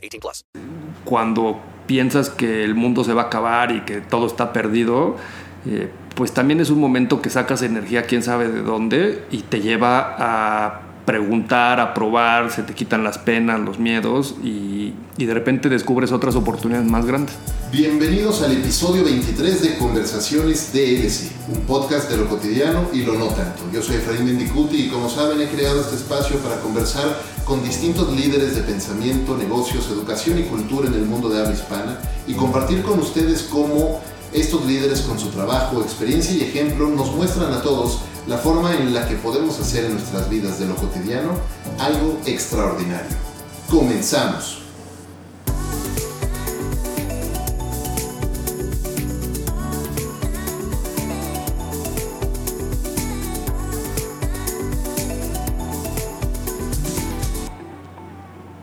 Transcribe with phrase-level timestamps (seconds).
[0.00, 0.44] 18 plus.
[1.04, 5.16] Cuando piensas que el mundo se va a acabar y que todo está perdido,
[5.66, 9.60] eh, pues también es un momento que sacas energía quién sabe de dónde y te
[9.60, 15.34] lleva a preguntar, a probar, se te quitan las penas, los miedos y, y, de
[15.34, 17.34] repente descubres otras oportunidades más grandes.
[17.72, 23.26] Bienvenidos al episodio 23 de Conversaciones DLC, un podcast de lo cotidiano y lo no
[23.26, 23.62] tanto.
[23.72, 28.14] Yo soy Efraín Mendicuti y como saben he creado este espacio para conversar con distintos
[28.14, 31.98] líderes de pensamiento, negocios, educación y cultura en el mundo de habla hispana
[32.28, 34.00] y compartir con ustedes cómo
[34.32, 38.94] estos líderes con su trabajo, experiencia y ejemplo nos muestran a todos la forma en
[38.94, 41.30] la que podemos hacer en nuestras vidas de lo cotidiano
[41.78, 43.16] algo extraordinario.
[43.68, 44.58] Comenzamos.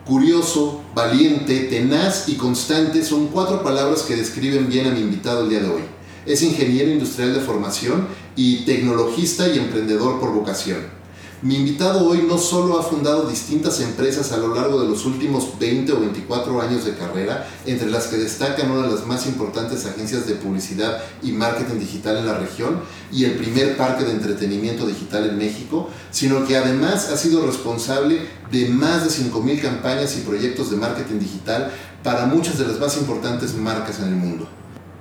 [0.06, 5.50] Curioso, valiente, tenaz y constante son cuatro palabras que describen bien a mi invitado el
[5.50, 5.84] día de hoy.
[6.26, 10.97] Es ingeniero industrial de formación y tecnologista y emprendedor por vocación.
[11.44, 15.60] Mi invitado hoy no solo ha fundado distintas empresas a lo largo de los últimos
[15.60, 19.86] 20 o 24 años de carrera, entre las que destacan una de las más importantes
[19.86, 22.80] agencias de publicidad y marketing digital en la región
[23.12, 28.20] y el primer parque de entretenimiento digital en México, sino que además ha sido responsable
[28.52, 31.72] de más de 5.000 campañas y proyectos de marketing digital
[32.04, 34.50] para muchas de las más importantes marcas en el mundo.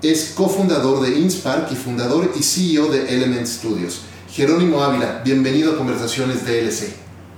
[0.02, 4.02] Es cofundador de InSpark y fundador y CEO de Element Studios.
[4.36, 6.90] Jerónimo Ávila, bienvenido a Conversaciones DLC.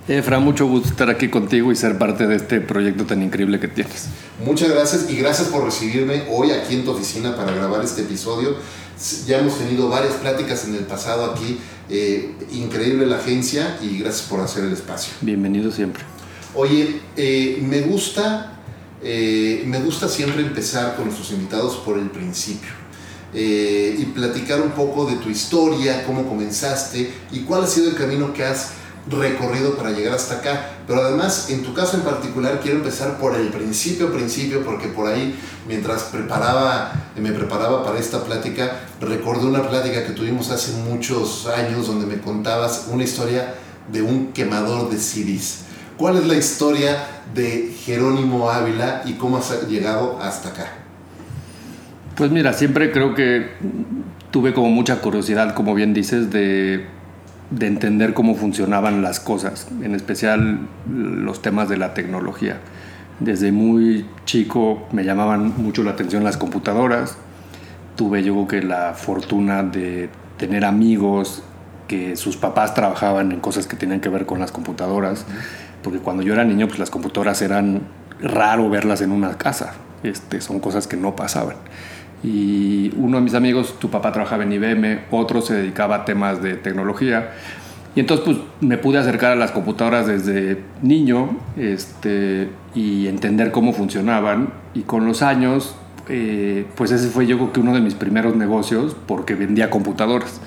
[0.08, 3.68] Efra, mucho gusto estar aquí contigo y ser parte de este proyecto tan increíble que
[3.68, 4.08] tienes.
[4.44, 8.56] Muchas gracias y gracias por recibirme hoy aquí en tu oficina para grabar este episodio.
[9.28, 11.60] Ya hemos tenido varias pláticas en el pasado aquí.
[11.88, 15.12] Eh, increíble la agencia y gracias por hacer el espacio.
[15.20, 16.02] Bienvenido siempre.
[16.52, 18.58] Oye, eh, me gusta
[19.04, 22.70] eh, me gusta siempre empezar con nuestros invitados por el principio
[23.34, 27.94] eh, y platicar un poco de tu historia, cómo comenzaste y cuál ha sido el
[27.94, 28.70] camino que has
[29.10, 30.70] recorrido para llegar hasta acá.
[30.86, 35.06] Pero además, en tu caso en particular, quiero empezar por el principio, principio, porque por
[35.06, 41.46] ahí, mientras preparaba, me preparaba para esta plática, recordé una plática que tuvimos hace muchos
[41.46, 43.54] años donde me contabas una historia
[43.92, 45.60] de un quemador de CDs.
[45.96, 50.87] ¿Cuál es la historia de Jerónimo Ávila y cómo has llegado hasta acá?
[52.18, 53.46] Pues mira, siempre creo que
[54.32, 56.84] tuve como mucha curiosidad, como bien dices, de,
[57.52, 60.58] de entender cómo funcionaban las cosas, en especial
[60.92, 62.56] los temas de la tecnología.
[63.20, 67.16] Desde muy chico me llamaban mucho la atención las computadoras.
[67.94, 71.44] Tuve yo creo que la fortuna de tener amigos
[71.86, 75.24] que sus papás trabajaban en cosas que tenían que ver con las computadoras,
[75.84, 77.82] porque cuando yo era niño pues las computadoras eran
[78.20, 81.54] raro verlas en una casa, este, son cosas que no pasaban
[82.22, 86.42] y uno de mis amigos, tu papá trabajaba en IBM, otro se dedicaba a temas
[86.42, 87.30] de tecnología.
[87.94, 93.72] Y entonces pues me pude acercar a las computadoras desde niño este, y entender cómo
[93.72, 94.52] funcionaban.
[94.74, 95.74] Y con los años,
[96.08, 100.40] eh, pues ese fue yo creo que uno de mis primeros negocios porque vendía computadoras.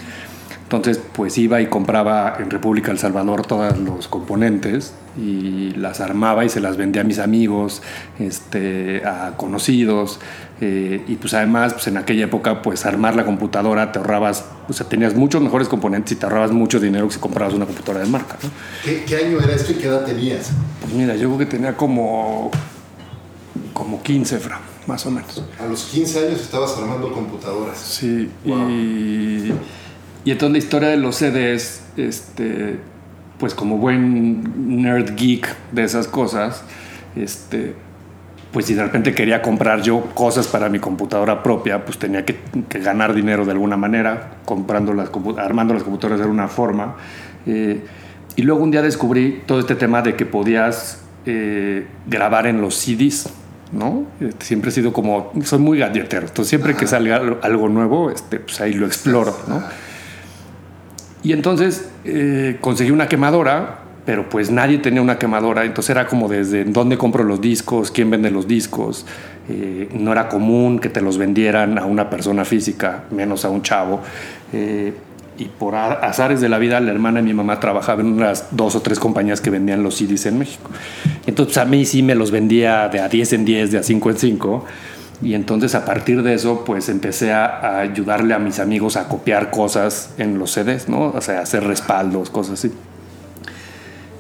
[0.72, 6.46] Entonces, pues iba y compraba en República El Salvador todos los componentes y las armaba
[6.46, 7.82] y se las vendía a mis amigos,
[8.20, 10.22] este, a conocidos.
[10.62, 14.72] Eh, y pues además, pues en aquella época, pues armar la computadora te ahorrabas, o
[14.72, 18.06] sea, tenías muchos mejores componentes y te ahorrabas mucho dinero que si comprabas una computadora
[18.06, 18.38] de marca.
[18.42, 18.50] ¿no?
[18.86, 20.52] ¿Qué, ¿Qué, año era esto y qué edad tenías?
[20.80, 22.50] Pues mira, yo creo que tenía como,
[23.74, 25.44] como 15, fra, más o menos.
[25.60, 27.78] A los 15 años estabas armando computadoras.
[27.78, 28.70] Sí, wow.
[28.70, 29.54] y
[30.24, 32.78] y entonces la historia de los CDs, este,
[33.40, 36.64] pues como buen nerd geek de esas cosas,
[37.16, 37.74] este,
[38.52, 42.38] pues si de repente quería comprar yo cosas para mi computadora propia, pues tenía que,
[42.70, 46.96] que ganar dinero de alguna manera, comprando las, armando las computadoras de alguna forma.
[47.46, 47.82] Eh,
[48.36, 52.76] y luego un día descubrí todo este tema de que podías eh, grabar en los
[52.76, 53.30] CDs,
[53.72, 54.06] ¿no?
[54.20, 56.80] Este, siempre he sido como, soy muy galletero, entonces siempre Ajá.
[56.80, 59.64] que salga algo nuevo, este, pues ahí lo exploro, ¿no?
[61.24, 66.28] Y entonces eh, conseguí una quemadora pero pues nadie tenía una quemadora, entonces era como
[66.28, 69.06] desde dónde compro los discos, quién vende los discos,
[69.48, 73.62] eh, no era común que te los vendieran a una persona física, menos a un
[73.62, 74.02] chavo.
[74.54, 74.94] Eh,
[75.38, 78.76] y por azares de la vida, la hermana de mi mamá trabajaba en unas dos
[78.76, 80.70] o tres compañías que vendían los CDs en México.
[81.26, 84.10] Entonces a mí sí me los vendía de a 10 en 10, de a 5
[84.10, 84.66] en 5.
[85.22, 89.08] Y entonces a partir de eso, pues empecé a, a, ayudarle a mis amigos a
[89.08, 91.12] copiar cosas en los CDs, ¿no?
[91.12, 92.72] O sea, hacer respaldos, cosas así.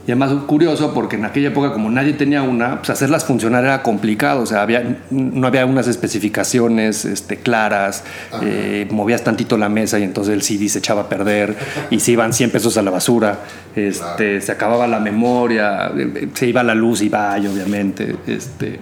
[0.07, 3.83] Y además curioso porque en aquella época como nadie tenía una, pues hacerlas funcionar era
[3.83, 8.03] complicado, o sea, había, no había unas especificaciones este, claras,
[8.41, 11.55] eh, movías tantito la mesa y entonces el CD se echaba a perder
[11.91, 13.41] y se iban 100 pesos a la basura,
[13.75, 15.91] este, se acababa la memoria,
[16.33, 18.15] se iba la luz y vaya obviamente.
[18.25, 18.79] Este,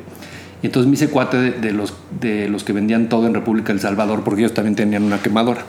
[0.62, 3.80] y entonces me hice cuate de, los, de los que vendían todo en República del
[3.80, 5.62] Salvador, porque ellos también tenían una quemadora,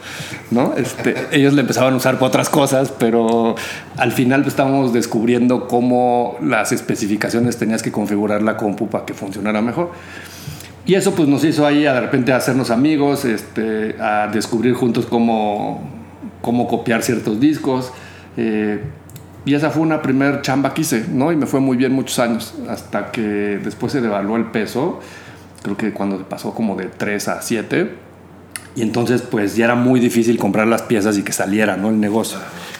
[0.50, 0.74] ¿no?
[0.76, 3.54] Este, ellos le empezaban a usar para otras cosas, pero
[3.96, 9.14] al final pues, estábamos descubriendo cómo las especificaciones tenías que configurar la compu para que
[9.14, 9.92] funcionara mejor.
[10.86, 15.06] Y eso pues nos hizo ahí a de repente hacernos amigos, este, a descubrir juntos
[15.06, 15.82] cómo,
[16.40, 17.92] cómo copiar ciertos discos.
[18.36, 18.82] Eh,
[19.44, 21.32] y esa fue una primer chamba que hice, ¿no?
[21.32, 25.00] Y me fue muy bien muchos años, hasta que después se devaluó el peso,
[25.62, 27.94] creo que cuando pasó como de 3 a 7,
[28.76, 31.88] y entonces pues ya era muy difícil comprar las piezas y que saliera, ¿no?
[31.88, 32.38] El negocio.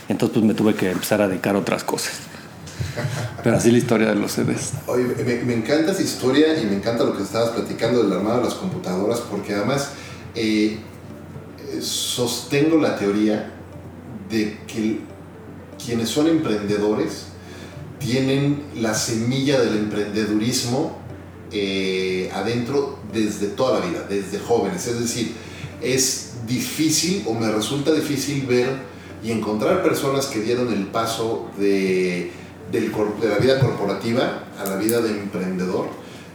[0.09, 2.13] Entonces pues me tuve que empezar a dedicar a otras cosas.
[3.43, 4.73] Pero así la historia de los CDs.
[4.87, 8.39] Oye, me, me, encanta esa historia y me encanta lo que estabas platicando del armado
[8.39, 9.93] de las computadoras, porque además
[10.35, 10.79] eh,
[11.81, 13.51] sostengo la teoría
[14.29, 15.01] de que
[15.91, 17.25] quienes son emprendedores
[17.99, 20.97] tienen la semilla del emprendedurismo
[21.51, 24.87] eh, adentro desde toda la vida, desde jóvenes.
[24.87, 25.33] Es decir,
[25.83, 28.69] es difícil o me resulta difícil ver
[29.25, 32.31] y encontrar personas que dieron el paso de,
[32.71, 35.89] de la vida corporativa a la vida de emprendedor.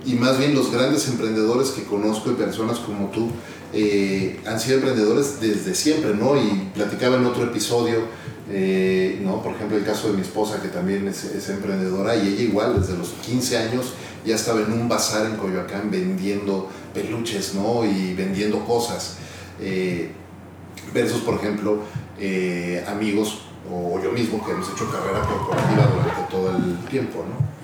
[0.06, 3.30] Y más bien los grandes emprendedores que conozco y personas como tú
[3.72, 6.36] eh, han sido emprendedores desde siempre, ¿no?
[6.36, 9.42] Y platicaba en otro episodio eh, ¿no?
[9.42, 12.98] Por ejemplo, el caso de mi esposa, que también es, emprendedora, y ella igual, desde
[12.98, 13.94] los 15 años,
[14.26, 17.86] ya estaba en un bazar en Coyoacán vendiendo peluches, ¿no?
[17.86, 19.18] Y vendiendo cosas.
[19.60, 20.12] Eh,
[20.94, 21.80] versus, por ejemplo,
[22.20, 27.56] eh, amigos o yo mismo que hemos hecho carrera corporativa durante todo el tiempo, ¿no?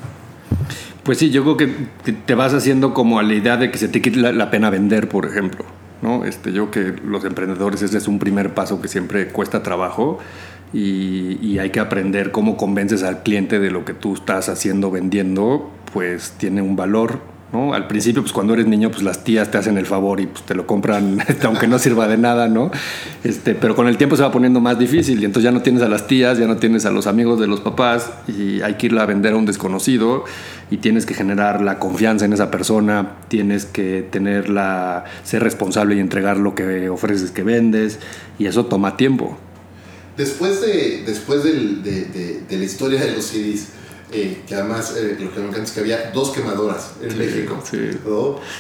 [1.03, 3.87] Pues sí, yo creo que te vas haciendo como a la idea de que se
[3.87, 5.65] te quite la, pena vender, por ejemplo.
[6.01, 6.25] ¿no?
[6.25, 10.19] Este, yo que los emprendedores ese es un primer paso que siempre cuesta trabajo
[10.73, 15.69] y, hay que aprender cómo convences al cliente de lo que tú estás haciendo, vendiendo,
[15.93, 17.19] pues tiene un valor.
[17.51, 17.73] ¿no?
[17.73, 20.43] Al principio, pues cuando eres niño, pues las tías te hacen el favor y pues,
[20.43, 22.71] te lo compran, aunque no sirva de nada, ¿no?
[23.25, 25.83] Este, pero con el tiempo se va poniendo más difícil y entonces ya no tienes
[25.83, 28.85] a las tías, ya no tienes a los amigos de los papás y hay que
[28.85, 30.23] irla a vender a un desconocido
[30.69, 35.99] y tienes que generar la confianza en esa persona, tienes que tenerla, ser responsable y
[35.99, 37.99] entregar lo que ofreces que vendes
[38.39, 39.37] y eso toma tiempo.
[40.17, 42.05] Después de, después del, de,
[42.47, 43.67] de, la historia de los CDs,
[44.11, 47.63] eh, que además eh, lo que me encanta es que había dos quemadoras en México.
[47.69, 47.91] Sí.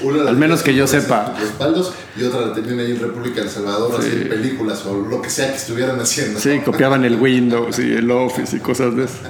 [0.01, 1.35] Una Al menos que yo sepa.
[1.37, 5.29] Respaldos y otra la tenían ahí en República del Salvador, haciendo películas o lo que
[5.29, 6.39] sea que estuvieran haciendo.
[6.39, 9.15] Sí, copiaban el Windows y el Office y cosas de eso.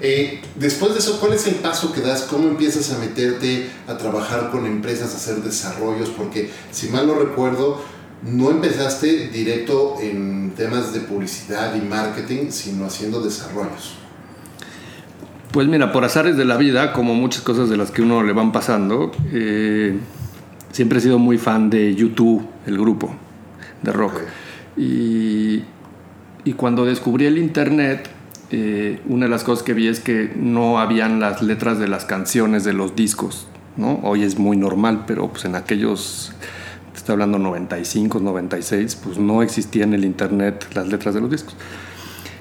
[0.00, 2.22] Eh, después de eso, ¿cuál es el paso que das?
[2.22, 6.10] ¿Cómo empiezas a meterte a trabajar con empresas, a hacer desarrollos?
[6.10, 7.82] Porque si mal no recuerdo,
[8.22, 13.96] no empezaste directo en temas de publicidad y marketing, sino haciendo desarrollos.
[15.52, 18.32] Pues mira, por azares de la vida, como muchas cosas de las que uno le
[18.32, 19.96] van pasando, eh,
[20.72, 23.14] siempre he sido muy fan de YouTube, el grupo
[23.82, 24.20] de rock.
[24.76, 25.62] Y,
[26.44, 28.10] y, cuando descubrí el Internet,
[28.50, 32.04] eh, una de las cosas que vi es que no habían las letras de las
[32.04, 33.48] canciones de los discos.
[33.76, 34.00] ¿no?
[34.02, 36.32] Hoy es muy normal, pero pues en aquellos
[36.98, 41.56] estoy hablando 95, 96, pues no existía en el internet las letras de los discos.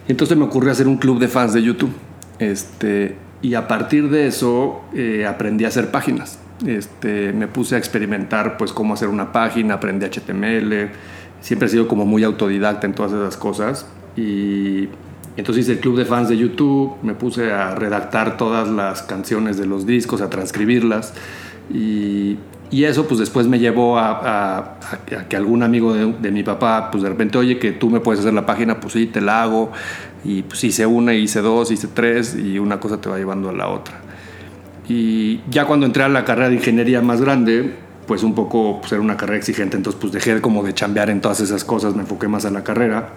[0.07, 1.91] Y entonces me ocurrió hacer un club de fans de YouTube.
[2.39, 6.39] Este, y a partir de eso eh, aprendí a hacer páginas.
[6.65, 10.89] Este, me puse a experimentar pues cómo hacer una página, aprendí HTML.
[11.41, 13.85] Siempre he sido como muy autodidacta en todas esas cosas.
[14.15, 14.89] Y
[15.35, 19.57] entonces hice el club de fans de YouTube, me puse a redactar todas las canciones
[19.57, 21.13] de los discos, a transcribirlas.
[21.71, 22.37] Y,
[22.69, 24.79] y eso pues después me llevó a,
[25.29, 28.33] que algún amigo de, mi papá pues de repente, oye, que tú me puedes hacer
[28.33, 29.71] la página, pues sí, te la hago.
[30.25, 33.53] Y pues hice una, hice dos, hice tres y una cosa te va llevando a
[33.53, 33.95] la otra.
[34.89, 37.73] Y ya cuando entré a la carrera de ingeniería más grande,
[38.05, 41.21] pues un poco pues era una carrera exigente, entonces pues dejé como de chambear en
[41.21, 43.09] todas esas cosas, me enfoqué más a la carrera.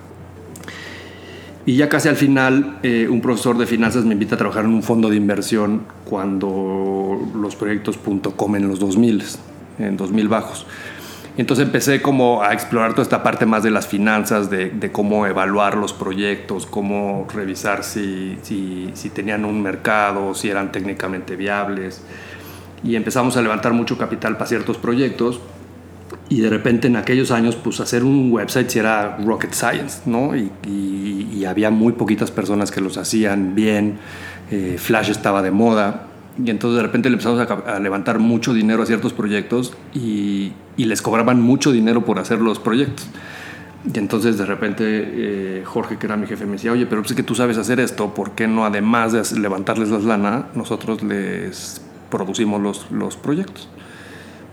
[1.67, 4.73] Y ya casi al final, eh, un profesor de finanzas me invita a trabajar en
[4.73, 7.99] un fondo de inversión cuando los proyectos
[8.37, 9.23] .com en los 2000,
[9.79, 10.67] en 2000 bajos.
[11.37, 15.76] Entonces empecé como a explorar toda esta parte más de las finanzas, de, cómo evaluar
[15.76, 22.02] los proyectos, cómo revisar si, si, tenían un mercado, si eran técnicamente viables.
[22.83, 25.40] Y empezamos a levantar mucho capital para ciertos proyectos.
[26.29, 30.37] Y de repente en aquellos años, pues hacer un website si era rocket science, ¿no?
[30.37, 33.99] Y, y, y había muy poquitas personas que los hacían bien.
[34.50, 36.07] Eh, Flash estaba de moda.
[36.43, 40.52] Y entonces de repente le empezamos a, a levantar mucho dinero a ciertos proyectos y,
[40.76, 43.09] y, les cobraban mucho dinero por hacer los proyectos.
[43.93, 47.12] Y entonces de repente eh, Jorge, que era mi jefe, me decía, oye, pero pues
[47.12, 51.02] es que tú sabes hacer esto, ¿por qué no además de levantarles las lana, nosotros
[51.02, 53.69] les producimos los, los proyectos?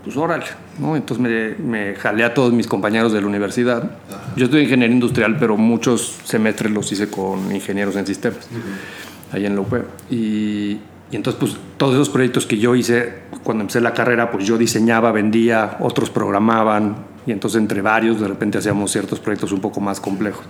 [0.08, 0.46] Pues órale,
[0.78, 0.96] ¿no?
[0.96, 3.90] Entonces me, me jalé a todos mis compañeros de la universidad.
[4.36, 9.36] Yo estudié ingeniería industrial, pero muchos semestres los hice con ingenieros en sistemas, uh -huh.
[9.36, 9.74] ahí en la UP.
[10.08, 10.78] Y,
[11.10, 14.56] y entonces, pues, todos esos proyectos que yo hice cuando empecé la carrera, pues yo
[14.56, 19.78] diseñaba, vendía, otros programaban, y entonces entre varios de repente hacíamos ciertos proyectos un poco
[19.82, 20.46] más complejos.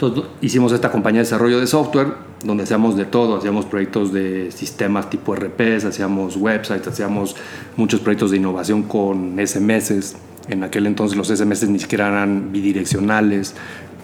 [0.00, 2.08] Entonces, hicimos esta compañía de desarrollo de software,
[2.42, 7.36] donde hacíamos de todo, hacíamos proyectos de sistemas tipo RPs, hacíamos websites, hacíamos
[7.76, 10.16] muchos proyectos de innovación con SMS.
[10.48, 13.54] En aquel entonces los SMS ni siquiera eran bidireccionales,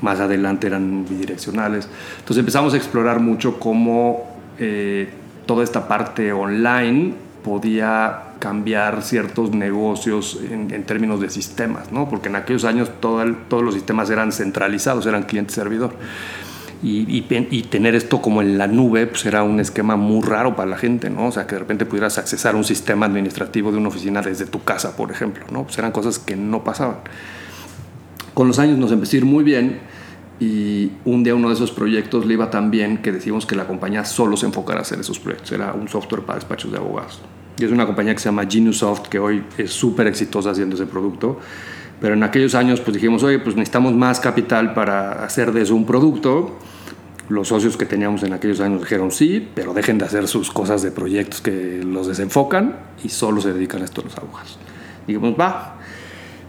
[0.02, 1.88] más adelante eran bidireccionales.
[2.18, 4.36] Entonces empezamos a explorar mucho cómo...
[4.58, 5.08] Eh,
[5.46, 7.14] toda esta parte online
[7.46, 12.08] podía cambiar ciertos negocios en, en términos de sistemas, ¿no?
[12.08, 15.94] porque en aquellos años todo el, todos los sistemas eran centralizados, eran cliente-servidor.
[16.82, 20.56] Y, y, y, tener esto como en la nube pues era un esquema muy raro
[20.56, 21.28] para la gente, ¿no?
[21.28, 24.62] O sea, que de repente pudieras accesar un sistema administrativo de una oficina desde tu
[24.64, 25.62] casa, por ejemplo, ¿no?
[25.62, 26.96] Pues eran cosas que no pasaban.
[28.34, 29.80] Con los años nos empezó a ir muy bien
[30.38, 33.66] y un día uno de esos proyectos le iba tan bien que decidimos que la
[33.66, 35.52] compañía solo se enfocara a hacer esos proyectos.
[35.52, 37.20] Era un software para despachos de abogados.
[37.58, 40.86] Y es una compañía que se llama Geniusoft, que hoy es súper exitosa haciendo ese
[40.86, 41.40] producto.
[42.00, 45.74] Pero en aquellos años pues dijimos, oye, pues necesitamos más capital para hacer de eso
[45.74, 46.58] un producto.
[47.30, 50.82] Los socios que teníamos en aquellos años dijeron sí, pero dejen de hacer sus cosas
[50.82, 54.58] de proyectos que los desenfocan y solo se dedican a esto los abogados.
[55.06, 55.75] Dijimos, va,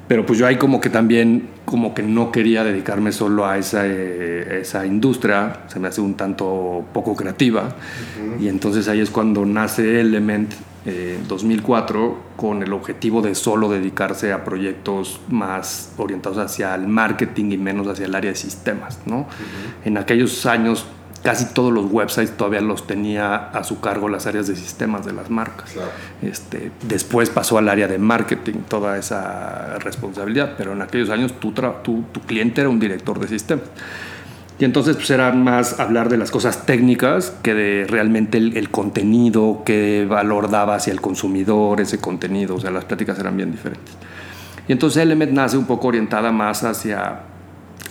[0.07, 3.85] pero pues yo ahí como que también como que no quería dedicarme solo a esa,
[3.85, 8.41] eh, esa industria, se me hace un tanto poco creativa uh -huh.
[8.41, 10.53] y entonces ahí es cuando nace Element
[10.85, 17.51] eh, 2004 con el objetivo de solo dedicarse a proyectos más orientados hacia el marketing
[17.51, 19.17] y menos hacia el área de sistemas, ¿no?
[19.17, 19.87] Uh -huh.
[19.87, 20.85] En aquellos años
[21.27, 25.11] casi todos los websites todavía los tenía a su cargo las áreas de sistemas de
[25.11, 25.71] las marcas.
[25.73, 25.89] Claro.
[26.21, 31.51] Este, después pasó al área de marketing toda esa responsabilidad, pero en aquellos años tu,
[31.51, 33.65] tu, tu cliente era un director de sistemas.
[34.57, 38.71] Y entonces pues era más hablar de las cosas técnicas que de realmente el, el,
[38.71, 43.51] contenido, qué valor daba hacia el consumidor ese contenido, o sea, las pláticas eran bien
[43.51, 43.93] diferentes.
[44.65, 47.19] Y entonces Element nace un poco orientada más hacia,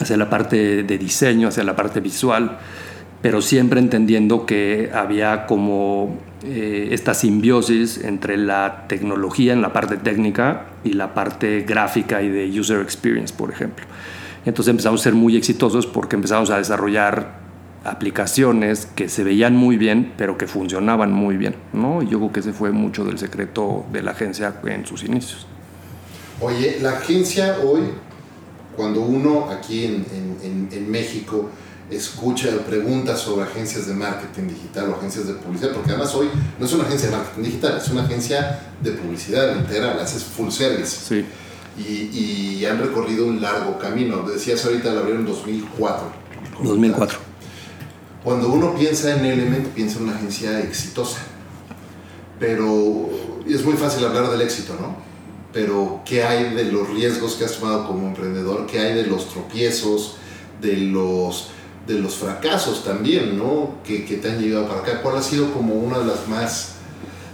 [0.01, 2.57] hacia la parte de diseño, hacia la parte visual,
[3.27, 9.97] pero siempre entendiendo que había como eh, esta simbiosis entre la tecnología en la parte
[9.97, 13.85] técnica y la parte gráfica y de user experience, por ejemplo.
[14.45, 17.41] Entonces empezamos a ser muy exitosos porque empezamos a desarrollar
[17.83, 21.57] aplicaciones que se veían muy bien, pero que funcionaban muy bien.
[21.73, 22.03] ¿no?
[22.03, 25.49] Y yo creo que ese fue mucho del secreto de la agencia en sus inicios.
[26.41, 27.89] Oye, la agencia hoy,
[28.77, 30.07] cuando uno aquí en,
[30.45, 31.51] en, en México
[31.91, 36.29] escucha preguntas sobre agencias de marketing digital o agencias de publicidad, porque además hoy
[36.59, 40.51] no es una agencia de marketing digital, es una agencia de publicidad integral, haces full
[40.51, 40.97] service.
[41.09, 41.25] Sí.
[41.79, 44.23] Y, y, han recorrido un largo camino.
[44.23, 46.07] Decías ahorita, la abrieron en 2004.
[46.63, 47.19] 2004.
[48.25, 51.19] Cuando uno piensa en Element, piensa en una agencia exitosa.
[52.41, 53.11] Pero
[53.47, 54.97] es muy fácil hablar del éxito, ¿no?
[55.53, 58.67] Pero ¿qué hay de los riesgos que has tomado como emprendedor?
[58.67, 60.17] ¿Qué hay de los tropiezos?
[60.61, 61.51] De los
[61.87, 63.77] de los fracasos también, ¿no?
[63.87, 65.03] Que, que, te han llegado para acá.
[65.03, 66.75] ¿Cuál ha sido como una de las más,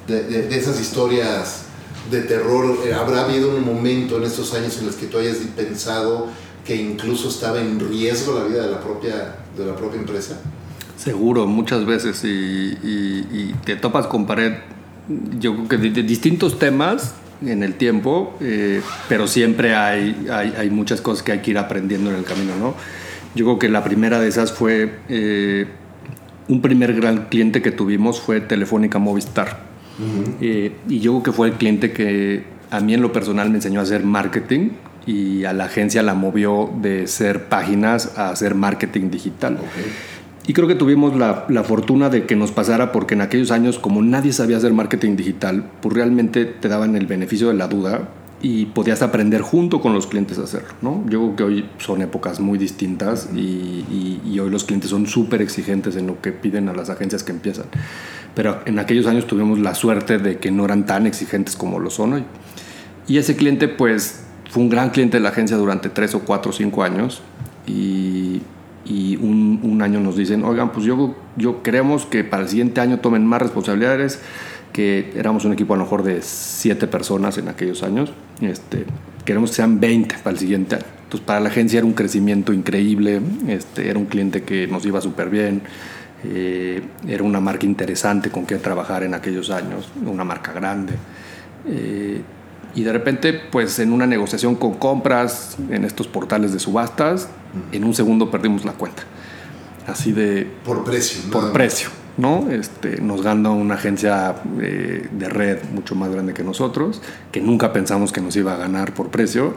[0.07, 1.63] de, de, de esas historias
[2.11, 2.77] de terror?
[2.95, 6.29] ¿Habrá habido un momento en estos años en los que tú hayas pensado
[6.65, 10.39] que incluso estaba en riesgo la vida de la propia, de la propia empresa?
[10.97, 12.23] Seguro, muchas veces.
[12.25, 14.53] Y, y, y te topas con pared,
[15.41, 20.55] yo creo que de, de distintos temas en el tiempo, eh, pero siempre hay, hay,
[20.57, 22.75] hay muchas cosas que hay que ir aprendiendo en el camino, ¿no?
[23.35, 25.67] Yo creo que la primera de esas fue eh,
[26.49, 29.73] un primer gran cliente que tuvimos fue Telefónica Movistar.
[29.99, 30.35] Uh -huh.
[30.41, 33.57] eh, y yo creo que fue el cliente que a mí en lo personal me
[33.57, 34.71] enseñó a hacer marketing
[35.07, 39.59] y a la agencia la movió de ser páginas a hacer marketing digital.
[40.47, 43.79] Y creo que tuvimos la, la, fortuna de que nos pasara porque en aquellos años,
[43.79, 48.09] como nadie sabía hacer marketing digital, pues realmente te daban el beneficio de la duda
[48.43, 50.75] y podías aprender junto con los clientes a hacerlo.
[50.83, 51.05] ¿no?
[51.09, 55.07] Yo creo que hoy son épocas muy distintas y, y, y hoy los clientes son
[55.07, 57.67] súper exigentes en lo que piden a las agencias que empiezan.
[58.35, 61.89] Pero en aquellos años tuvimos la suerte de que no eran tan exigentes como lo
[61.89, 62.25] son hoy.
[63.07, 66.51] Y ese cliente pues fue un gran cliente de la agencia durante tres o cuatro
[66.51, 67.23] o cinco años
[67.67, 68.43] y
[68.85, 72.81] y un, un, año nos dicen, oigan, pues yo, yo queremos que para el siguiente
[72.81, 74.21] año tomen más responsabilidades,
[74.73, 78.87] que éramos un equipo a lo mejor de siete personas en aquellos años, este,
[79.25, 80.85] queremos que sean 20 para el siguiente año.
[81.05, 85.01] Entonces para la agencia era un crecimiento increíble, este, era un cliente que nos iba
[85.01, 85.63] súper bien,
[86.25, 90.95] eh, era una marca interesante con que trabajar en aquellos años, una marca grande.
[91.67, 92.23] Eh,
[92.75, 97.29] y de repente, pues en una negociación con compras en estos portales de subastas,
[97.71, 99.03] en un segundo perdimos la cuenta.
[99.87, 100.49] Así de...
[100.65, 101.31] Por precio.
[101.31, 102.51] Por precio, ¿no?
[102.51, 107.01] Este, nos gana una agencia de, de, red mucho más grande que nosotros,
[107.31, 109.55] que nunca pensamos que nos iba a ganar por precio,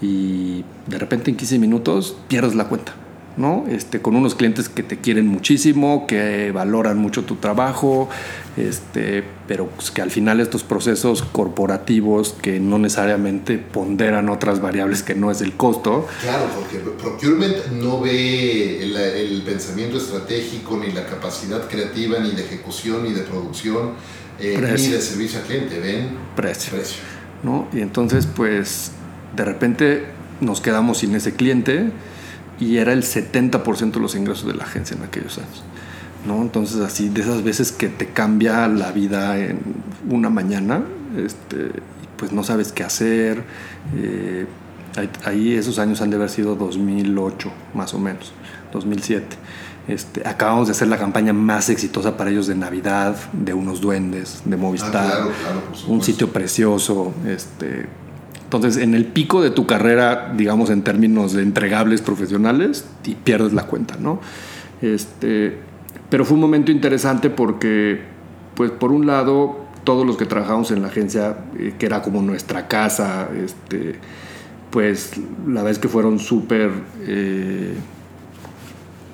[0.00, 2.92] y de repente en 15 minutos pierdes la cuenta.
[3.36, 3.64] ¿No?
[3.68, 8.08] Este, con unos clientes que te quieren muchísimo, que valoran mucho tu trabajo,
[8.56, 15.02] este, pero pues que al final estos procesos corporativos que no necesariamente ponderan otras variables
[15.02, 16.06] que no es el costo.
[16.20, 22.42] Claro, porque procurement no ve el, el pensamiento estratégico, ni la capacidad creativa, ni de
[22.42, 23.92] ejecución, ni de producción,
[24.40, 26.72] eh, ni de servicio al cliente, ven precio.
[26.72, 27.02] precio.
[27.42, 27.68] ¿no?
[27.72, 28.92] Y entonces, pues,
[29.34, 30.04] de repente
[30.40, 31.90] nos quedamos sin ese cliente
[32.62, 35.64] y era el 70% de los ingresos de la agencia en aquellos años.
[36.26, 36.40] ¿no?
[36.40, 39.58] Entonces, así, de esas veces que te cambia la vida en
[40.08, 40.82] una mañana,
[41.16, 41.72] este,
[42.16, 43.42] pues no sabes qué hacer.
[43.96, 44.46] Eh,
[45.24, 48.32] ahí esos años han de haber sido 2008, más o menos,
[48.72, 49.26] 2007.
[49.88, 54.42] Este, acabamos de hacer la campaña más exitosa para ellos de Navidad, de unos duendes,
[54.44, 57.88] de Movistar, ah, claro, claro, un sitio precioso, este,
[58.58, 63.52] entonces, en el pico de tu carrera, digamos en términos de entregables profesionales, y pierdes
[63.52, 64.20] la cuenta, ¿no?
[64.82, 65.56] Este,
[66.10, 68.02] pero fue un momento interesante porque,
[68.54, 72.20] pues, por un lado, todos los que trabajamos en la agencia, eh, que era como
[72.20, 73.96] nuestra casa, este,
[74.70, 75.12] pues,
[75.48, 76.70] la vez que fueron súper...
[77.06, 77.74] Eh,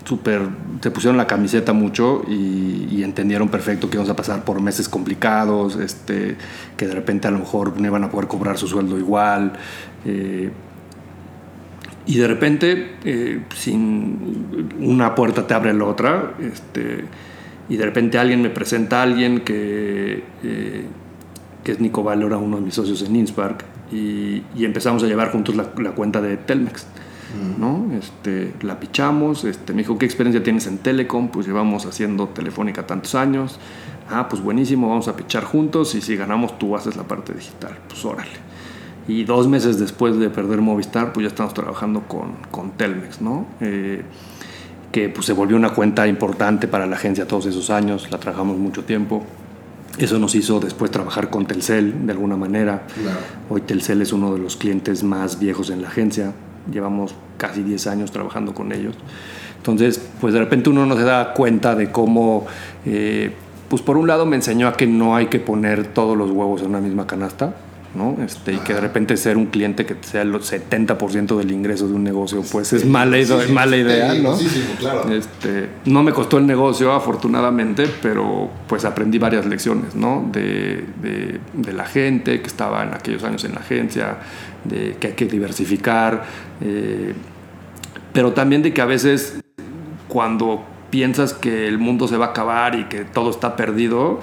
[0.08, 0.40] super,
[0.80, 5.76] se pusieron la camiseta mucho y, entendieron perfecto que íbamos a pasar por meses complicados,
[5.76, 6.36] este,
[6.76, 9.52] que de repente a lo mejor no iban a poder cobrar su sueldo igual.
[10.04, 10.50] Eh,
[12.06, 17.04] y de repente, eh, sin una puerta te abre la otra, este,
[17.68, 20.84] y de repente alguien me presenta a alguien que, eh,
[21.64, 25.54] que es Nico Valora, uno de mis socios en Inspark, y, empezamos a llevar juntos
[25.54, 26.86] la cuenta de Telmex.
[27.58, 27.90] ¿No?
[27.92, 31.28] Este, la pichamos, este, me dijo, ¿qué experiencia tienes en Telecom?
[31.28, 33.58] Pues llevamos haciendo Telefónica tantos años.
[34.10, 37.76] Ah, pues buenísimo, vamos a pichar juntos y si ganamos tú haces la parte digital.
[37.88, 38.30] Pues órale.
[39.06, 43.46] Y dos meses después de perder Movistar, pues ya estamos trabajando con, con Telmex, ¿no?
[43.60, 44.02] Eh,
[44.92, 48.56] que pues se volvió una cuenta importante para la agencia todos esos años, la trabajamos
[48.56, 49.24] mucho tiempo.
[49.98, 52.86] Eso nos hizo después trabajar con Telcel de alguna manera.
[52.94, 53.18] Claro.
[53.50, 56.32] Hoy Telcel es uno de los clientes más viejos en la agencia
[56.70, 58.94] llevamos casi 10 años trabajando con ellos.
[59.56, 62.46] Entonces, pues de repente uno no se da cuenta de cómo,
[62.86, 63.32] eh,
[63.68, 66.62] pues por un lado me enseñó a que no hay que poner todos los huevos
[66.62, 67.54] en una misma canasta,
[67.98, 68.16] ¿no?
[68.24, 71.94] Este, y que de repente ser un cliente que sea el 70% del ingreso de
[71.94, 74.36] un negocio, pues es mala, idea, sí, sí, mala idea, sí, ¿no?
[74.36, 75.10] Sí, sí, claro.
[75.10, 80.28] Este, no me costó el negocio, afortunadamente, pero pues aprendí varias lecciones, ¿no?
[80.32, 84.18] De, de, de la gente que estaba en aquellos años en la agencia,
[84.64, 86.24] de que hay que diversificar,
[86.60, 87.14] eh,
[88.12, 89.40] pero también de que a veces
[90.08, 94.20] cuando piensas que el mundo se va a acabar y que todo está perdido,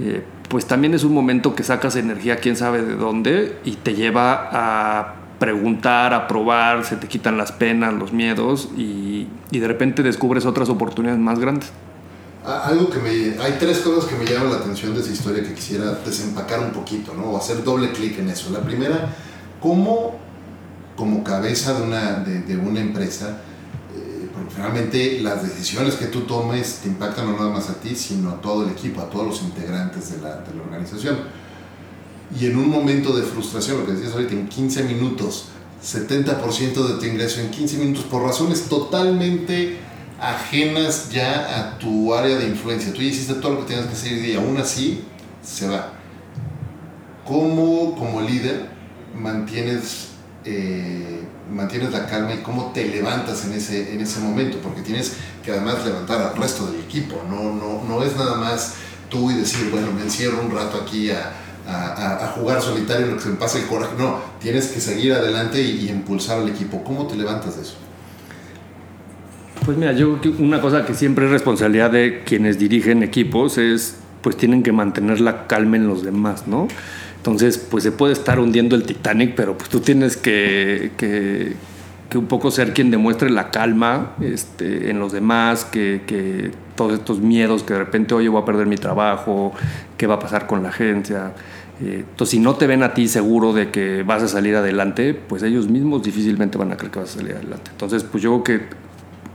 [0.00, 3.94] eh, pues también es un momento que sacas energía quién sabe de dónde y te
[3.94, 9.68] lleva a preguntar, a probar, se te quitan las penas, los miedos y, y de
[9.68, 11.70] repente descubres otras oportunidades más grandes.
[12.44, 13.42] Algo que me...
[13.42, 16.70] Hay tres cosas que me llaman la atención de esa historia que quisiera desempacar un
[16.70, 17.24] poquito, ¿no?
[17.24, 18.50] O hacer doble clic en eso.
[18.50, 19.14] La primera,
[19.60, 20.16] ¿cómo
[20.98, 23.38] como cabeza de una, de, una empresa,
[24.48, 28.30] porque finalmente las decisiones que tú tomes te impactan no nada más a ti, sino
[28.30, 31.18] a todo el equipo, a todos los integrantes de la, de la organización.
[32.38, 35.46] Y en un momento de frustración, lo que decías ahorita, en 15 minutos,
[35.84, 39.78] 70% de tu ingreso en 15 minutos, por razones totalmente
[40.18, 42.92] ajenas ya a tu área de influencia.
[42.92, 45.04] Tú ya hiciste todo lo que tenías que hacer y aún así
[45.42, 45.92] se va.
[47.26, 48.70] ¿Cómo como líder
[49.14, 50.08] mantienes
[50.44, 51.22] eh,
[51.52, 55.52] mantienes la calma y cómo te levantas en ese, en ese momento, porque tienes que
[55.52, 58.74] además levantar al resto del equipo, no, no, no es nada más
[59.08, 61.32] tú y decir, bueno, me encierro un rato aquí a,
[61.66, 65.12] a, jugar solitario en lo que se me pase el coraje, no, tienes que seguir
[65.12, 66.82] adelante y, y impulsar al equipo.
[66.84, 67.76] ¿Cómo te levantas de eso?
[69.64, 73.58] Pues mira, yo creo que una cosa que siempre es responsabilidad de quienes dirigen equipos
[73.58, 76.68] es, pues tienen que mantener la calma en los demás, ¿no?
[77.28, 81.52] Entonces, pues se puede estar hundiendo el Titanic, pero pues tú tienes que, que,
[82.08, 86.94] que un poco ser quien demuestre la calma este, en los demás, que, que, todos
[86.94, 89.52] estos miedos que de repente, oye, voy a perder mi trabajo,
[89.96, 91.32] qué va a pasar con la agencia.
[91.82, 95.12] Eh, entonces, si no te ven a ti seguro de que vas a salir adelante,
[95.12, 97.70] pues ellos mismos difícilmente van a creer que vas a salir adelante.
[97.72, 98.66] Entonces, pues yo creo que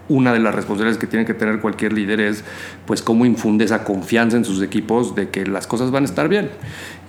[0.10, 2.44] una de las responsabilidades que tiene que tener cualquier líder es
[2.86, 6.28] pues cómo infunde esa confianza en sus equipos de que las cosas van a estar
[6.28, 6.50] bien.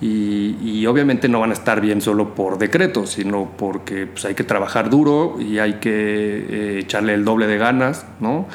[0.01, 4.43] Y, obviamente no van a estar bien solo por decreto sino porque pues, hay que
[4.43, 8.45] trabajar duro y hay que eh, echarle el doble de ganas no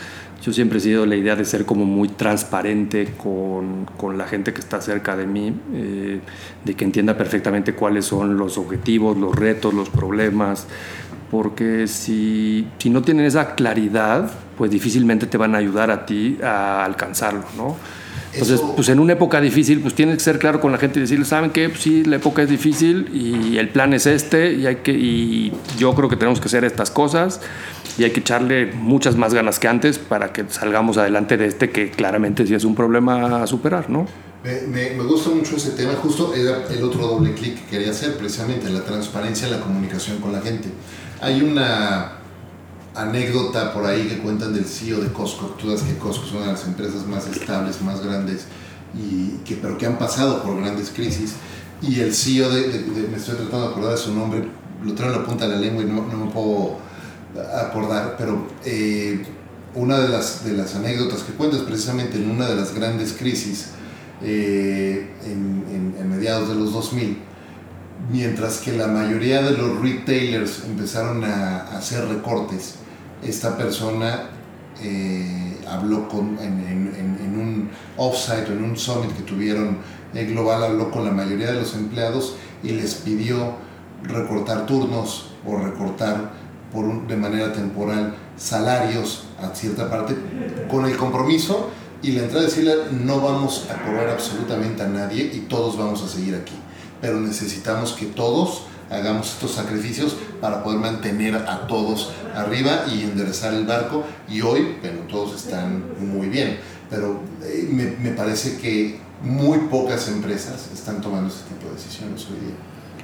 [0.42, 4.55] yo siempre he sido la idea de ser como muy transparente con, con la gente
[4.55, 6.20] que está cerca de mí, eh,
[6.64, 10.66] de que entienda perfectamente cuáles son los objetivos, los retos, los problemas,
[11.31, 16.38] porque si, si, no tienen esa claridad, pues difícilmente te van a ayudar a ti
[16.43, 17.77] a alcanzarlo, ¿no?
[18.33, 18.75] Entonces, Eso...
[18.75, 21.25] pues en una época difícil, pues tienes que ser claro con la gente y decirle,
[21.25, 21.69] ¿saben qué?
[21.69, 25.53] Pues sí, la época es difícil y el plan es este y, hay que, y
[25.79, 27.40] yo creo que tenemos que hacer estas cosas
[27.99, 31.71] y hay que echarle muchas más ganas que antes para que salgamos adelante de este
[31.71, 34.07] que claramente sí es un problema a superar, ¿no?
[34.45, 37.90] Me, me, me, gusta mucho ese tema, justo era el otro doble clic que quería
[37.90, 40.71] hacer, precisamente la transparencia en la comunicación con la gente.
[41.20, 42.12] Hay una
[42.94, 46.46] anécdota por ahí que cuentan del CEO de Costco, tú sabes que Costco es una
[46.46, 48.46] de las empresas más estables, más grandes,
[48.94, 51.35] y que, pero que han pasado por grandes crisis,
[51.83, 54.48] y el CEO de, me estoy tratando de acordar de su nombre,
[54.83, 56.78] lo traigo en la punta de la lengua y no, no me puedo
[57.54, 59.22] acordar, pero eh,
[59.74, 63.68] una de las, de las anécdotas que cuentas precisamente en una de las grandes crisis
[64.22, 67.18] eh, en, en, en, mediados de los 2000,
[68.08, 72.76] mientras que la mayoría de los retailers empezaron a, hacer recortes,
[73.22, 74.30] esta persona
[74.82, 76.60] eh, habló con, en,
[76.96, 79.78] en, un offsite o en un summit que tuvieron
[80.12, 83.54] global, habló con la mayoría de los empleados y les pidió
[84.02, 86.30] recortar turnos o recortar
[86.72, 90.14] por de manera temporal salarios a cierta parte,
[90.70, 91.70] con el compromiso
[92.02, 96.02] y la entrada de decirle no vamos a correr absolutamente a nadie y todos vamos
[96.02, 96.54] a seguir aquí,
[97.00, 103.54] pero necesitamos que todos hagamos estos sacrificios para poder mantener a todos arriba y enderezar
[103.54, 106.58] el barco y hoy, bueno, todos están muy bien,
[106.88, 112.26] pero eh, me, me parece que muy pocas empresas están tomando este tipo de decisiones
[112.26, 112.54] hoy día.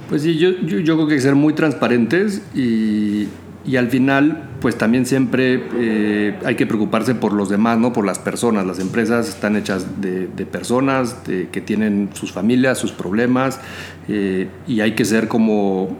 [0.08, 3.28] Pues sí, yo, yo, yo creo que hay que ser muy transparentes y,
[3.66, 7.92] y al final, pues también siempre eh, hay que preocuparse por los demás, ¿no?
[7.92, 8.64] Por las personas.
[8.64, 13.60] Las empresas están hechas de, personas de, que tienen sus familias, sus problemas,
[14.08, 15.96] eh, y hay que ser como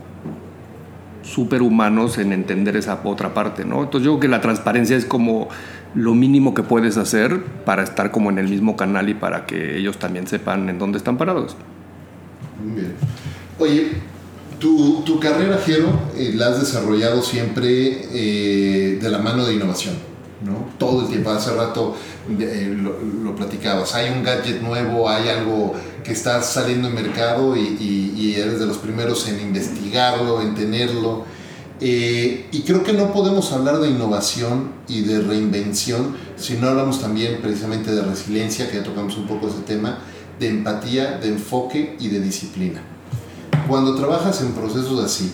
[1.23, 3.83] superhumanos en entender esa otra parte, ¿no?
[3.83, 5.49] Entonces yo creo que la transparencia es como
[5.97, 9.77] lo mínimo que puedes hacer para estar como en el mismo canal y para que
[9.77, 11.57] ellos también sepan en dónde están parados.
[12.65, 12.93] Muy bien.
[13.59, 13.93] Oye,
[14.59, 19.95] tu, tu, carrera, Jero, eh, la has desarrollado siempre eh, de la mano de innovación,
[20.45, 20.69] ¿no?
[20.79, 21.31] Todo el tiempo.
[21.31, 21.97] Hace rato
[22.39, 23.95] eh, lo, platicabas.
[23.95, 28.79] Hay un gadget nuevo, hay algo que está saliendo en mercado y, eres de los
[28.79, 31.25] primeros en investigarlo, en tenerlo.
[31.81, 37.41] Y creo que no podemos hablar de innovación y de reinvención si no hablamos también
[37.43, 39.99] precisamente de resiliencia, que ya tocamos un poco ese tema,
[40.39, 42.96] de empatía, de enfoque y de disciplina
[43.69, 45.33] cuando trabajas en procesos así,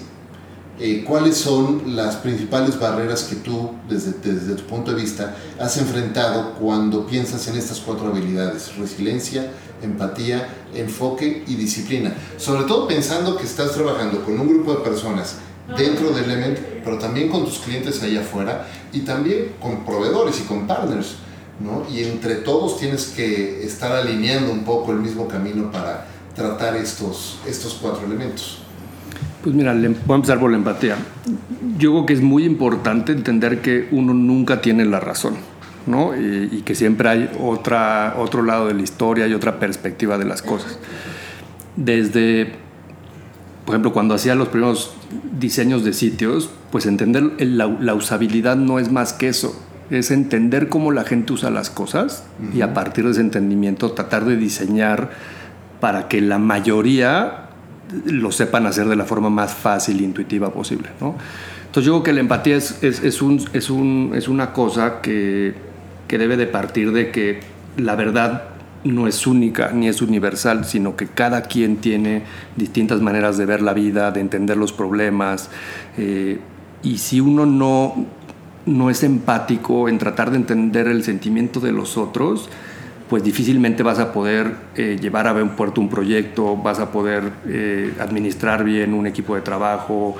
[0.80, 5.76] eh, ¿cuáles son las principales barreras que tú, desde, desde, tu punto de vista, has
[5.76, 8.76] enfrentado cuando piensas en estas cuatro habilidades?
[8.76, 12.14] Resiliencia, empatía, enfoque y disciplina.
[12.38, 15.36] Sobre todo pensando que estás trabajando con un grupo de personas
[15.76, 20.44] dentro de Element, pero también con tus clientes allá afuera y también con proveedores y
[20.44, 21.16] con partners.
[21.60, 21.86] ¿no?
[21.94, 27.38] Y entre todos tienes que estar alineando un poco el mismo camino para tratar estos,
[27.46, 28.58] estos cuatro elementos?
[29.42, 30.96] Pues mira, voy a empezar por la empatía.
[31.78, 35.34] Yo creo que es muy importante entender que uno nunca tiene la razón,
[35.86, 36.16] ¿no?
[36.16, 40.26] Y, y, que siempre hay otra, otro lado de la historia y otra perspectiva de
[40.26, 40.78] las cosas.
[41.74, 42.52] Desde,
[43.64, 44.94] por ejemplo, cuando hacía los primeros
[45.36, 49.60] diseños de sitios, pues entender la, la usabilidad no es más que eso.
[49.90, 52.56] Es entender cómo la gente usa las cosas uh -huh.
[52.58, 55.10] y a partir de ese entendimiento tratar de diseñar
[55.82, 57.48] para que la mayoría
[58.06, 60.90] lo sepan hacer de la forma más fácil e intuitiva posible.
[61.00, 61.16] ¿no?
[61.66, 65.54] Entonces yo creo que la empatía es, es, es, un, es, un, una cosa que,
[66.06, 67.40] que debe de partir de que
[67.76, 68.44] la verdad
[68.84, 72.22] no es única ni es universal, sino que cada quien tiene
[72.54, 75.50] distintas maneras de ver la vida, de entender los problemas.
[75.98, 76.38] Eh,
[76.84, 78.06] y si uno no,
[78.66, 82.48] no es empático en tratar de entender el sentimiento de los otros,
[83.12, 87.30] pues difícilmente vas a poder eh, llevar a buen puerto un proyecto, vas a poder
[87.46, 90.16] eh, administrar bien un equipo de trabajo,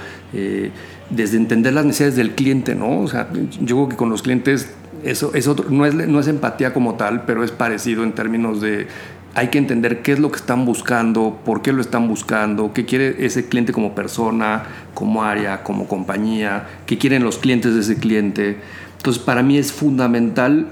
[1.09, 3.01] desde entender las necesidades del cliente, ¿no?
[3.01, 3.31] O sea,
[3.63, 6.97] yo creo que con los clientes eso es otro, no, es, no es empatía como
[6.97, 8.89] tal, pero es parecido en términos de
[9.35, 12.85] hay que entender qué es lo que están buscando, por qué lo están buscando, qué
[12.85, 17.97] quiere ese cliente como persona, como área, como compañía, qué quieren los clientes de ese
[17.97, 18.59] cliente.
[18.99, 20.69] Entonces, para mí es fundamental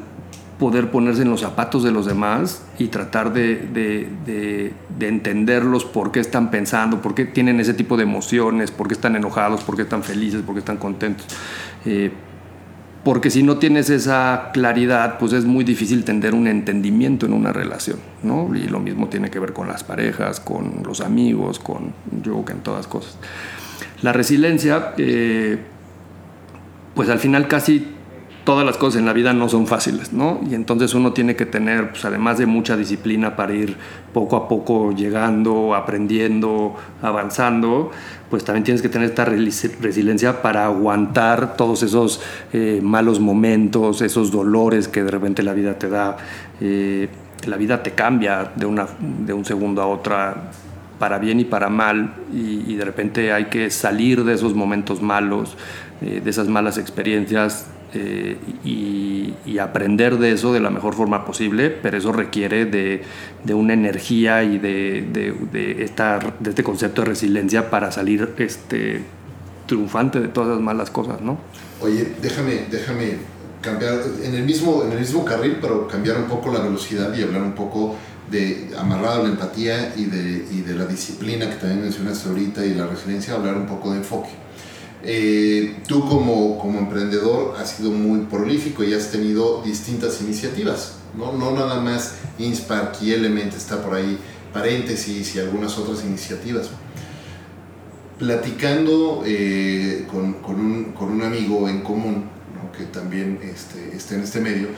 [0.61, 6.13] poder ponerse en los zapatos de los demás y tratar de, de, de, entenderlos por
[6.13, 9.75] qué están pensando, por qué tienen ese tipo de emociones, por qué están enojados, por
[9.75, 11.27] qué están felices, por qué están contentos.
[11.87, 12.13] Eh,
[13.03, 17.55] porque si no tienes esa claridad, pues es muy difícil tener un entendimiento en una
[17.55, 18.55] relación, ¿no?
[18.55, 22.53] Y lo mismo tiene que ver con las parejas, con los amigos, con yo que
[22.53, 23.17] en todas cosas.
[24.03, 25.59] La resiliencia, eh,
[26.95, 27.95] pues al final casi
[28.45, 30.41] todas las cosas en la vida no son fáciles, ¿no?
[30.49, 33.77] Y entonces uno tiene que tener, pues además de mucha disciplina para ir
[34.13, 37.91] poco a poco llegando, aprendiendo, avanzando,
[38.31, 42.21] pues también tienes que tener esta resiliencia para aguantar todos esos
[42.53, 46.17] eh, malos momentos, esos dolores que de repente la vida te da.
[46.61, 47.09] Eh,
[47.47, 50.51] la vida te cambia de, una, de un segundo a otra
[50.99, 55.57] para bien y para mal y, de repente hay que salir de esos momentos malos,
[56.03, 61.69] eh, de esas malas experiencias eh, y, aprender de eso de la mejor forma posible,
[61.69, 63.03] pero eso requiere de,
[63.45, 65.91] de una energía y de, de, de,
[66.41, 69.03] de este concepto de resiliencia para salir este,
[69.67, 71.39] triunfante de todas las malas cosas, ¿no?
[71.83, 73.19] Oye, déjame, déjame
[73.61, 77.23] cambiar en el, mismo, en el mismo carril, pero cambiar un poco la velocidad y
[77.23, 77.97] hablar un poco
[78.31, 82.75] de amarrado la empatía y de, y de la disciplina que también mencionaste ahorita y
[82.75, 84.31] la resiliencia, hablar un poco de enfoque.
[85.03, 91.33] Eh, tú como, como emprendedor has sido muy prolífico y has tenido distintas iniciativas, ¿no?
[91.33, 94.19] No nada más Inspark y Element, está por ahí
[94.53, 96.69] paréntesis y algunas otras iniciativas.
[98.19, 102.25] Platicando eh, con, con, un, con, un, amigo en común,
[102.77, 104.69] que también este, está en este medio,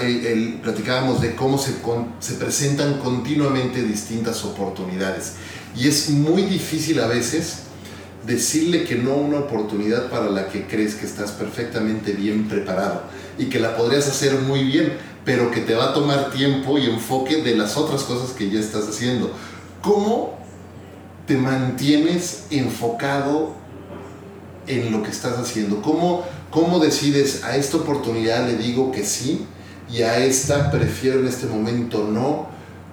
[0.00, 1.74] él, platicábamos de cómo se,
[2.20, 5.34] se presentan continuamente distintas oportunidades.
[5.76, 7.64] Y es muy difícil a veces
[8.30, 13.02] decirle que no una oportunidad para la que crees que estás perfectamente bien preparado
[13.36, 14.92] y que la podrías hacer muy bien,
[15.24, 18.60] pero que te va a tomar tiempo y enfoque de las otras cosas que ya
[18.60, 19.32] estás haciendo.
[19.82, 20.38] ¿Cómo
[21.26, 23.54] te mantienes enfocado
[24.68, 25.82] en lo que estás haciendo?
[25.82, 29.44] ¿Cómo, cómo decides a esta oportunidad le digo que sí
[29.90, 32.48] y a esta prefiero en este momento no?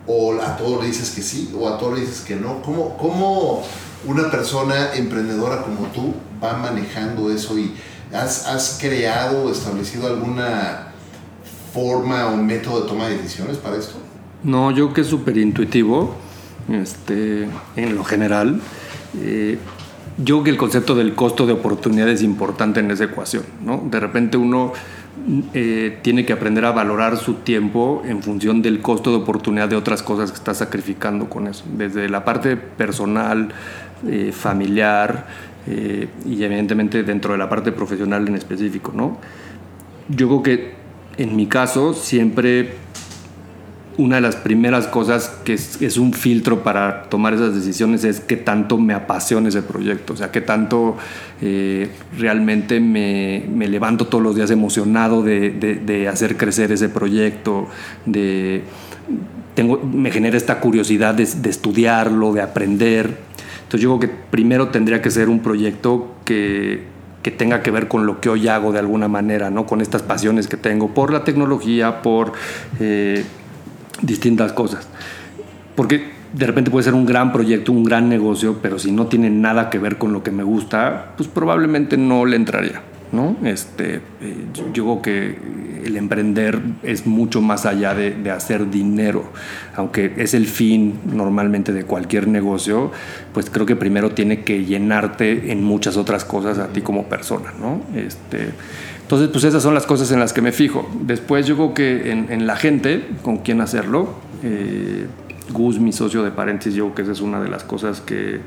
[0.07, 2.61] ¿O a todo le dices que sí o a todo le dices que no?
[2.63, 3.63] ¿Cómo, cómo
[4.05, 7.73] una persona emprendedora como tú va manejando eso y
[8.13, 10.93] has, has creado o establecido alguna
[11.73, 13.95] forma o método de toma de decisiones para esto?
[14.43, 16.15] No, yo que es súper intuitivo,
[16.69, 18.61] este, en lo general.
[19.19, 19.57] Eh,
[20.17, 23.43] yo que el concepto del costo de oportunidad es importante en esa ecuación.
[23.63, 23.83] ¿no?
[23.89, 24.73] De repente uno
[25.53, 29.75] eh, tiene que aprender a valorar su tiempo en función del costo de oportunidad de
[29.75, 31.65] otras cosas que está sacrificando con eso.
[31.77, 33.49] Desde la parte personal,
[34.07, 35.25] eh, familiar
[35.65, 38.91] eh, y evidentemente dentro de la parte profesional en específico.
[38.95, 39.17] ¿no?
[40.09, 40.75] Yo creo que
[41.17, 42.75] en mi caso siempre
[43.97, 48.37] una de las primeras cosas que es, un filtro para tomar esas decisiones es qué
[48.37, 50.97] tanto me apasiona ese proyecto, o sea, qué tanto
[51.41, 57.67] eh, realmente me, me, levanto todos los días emocionado de, de, hacer crecer ese proyecto,
[58.05, 58.61] de,
[59.55, 63.17] tengo, me genera esta curiosidad de, de estudiarlo, de aprender.
[63.67, 66.85] Entonces yo creo que primero tendría que ser un proyecto que,
[67.21, 69.65] que tenga que ver con lo que hoy hago de alguna manera, ¿no?
[69.65, 72.31] con estas pasiones que tengo por la tecnología, por
[72.79, 73.25] eh,
[74.01, 74.87] distintas cosas.
[75.75, 79.29] Porque de repente puede ser un gran proyecto, un gran negocio, pero si no tiene
[79.29, 82.81] nada que ver con lo que me gusta, pues probablemente no le entraría.
[83.11, 83.35] ¿No?
[83.43, 84.01] Este, eh,
[84.73, 85.37] yo creo que
[85.85, 89.23] el emprender es mucho más allá de, hacer dinero,
[89.75, 92.91] aunque es el fin normalmente de cualquier negocio,
[93.33, 97.53] pues creo que primero tiene que llenarte en muchas otras cosas a ti como persona,
[97.59, 97.81] ¿no?
[97.95, 98.49] Este,
[99.01, 100.89] entonces, pues esas son las cosas en las que me fijo.
[101.01, 105.07] Después yo creo que en, la gente con quien hacerlo, eh,
[105.53, 108.41] Gus, mi socio de paréntesis, yo creo que esa es una de las cosas que,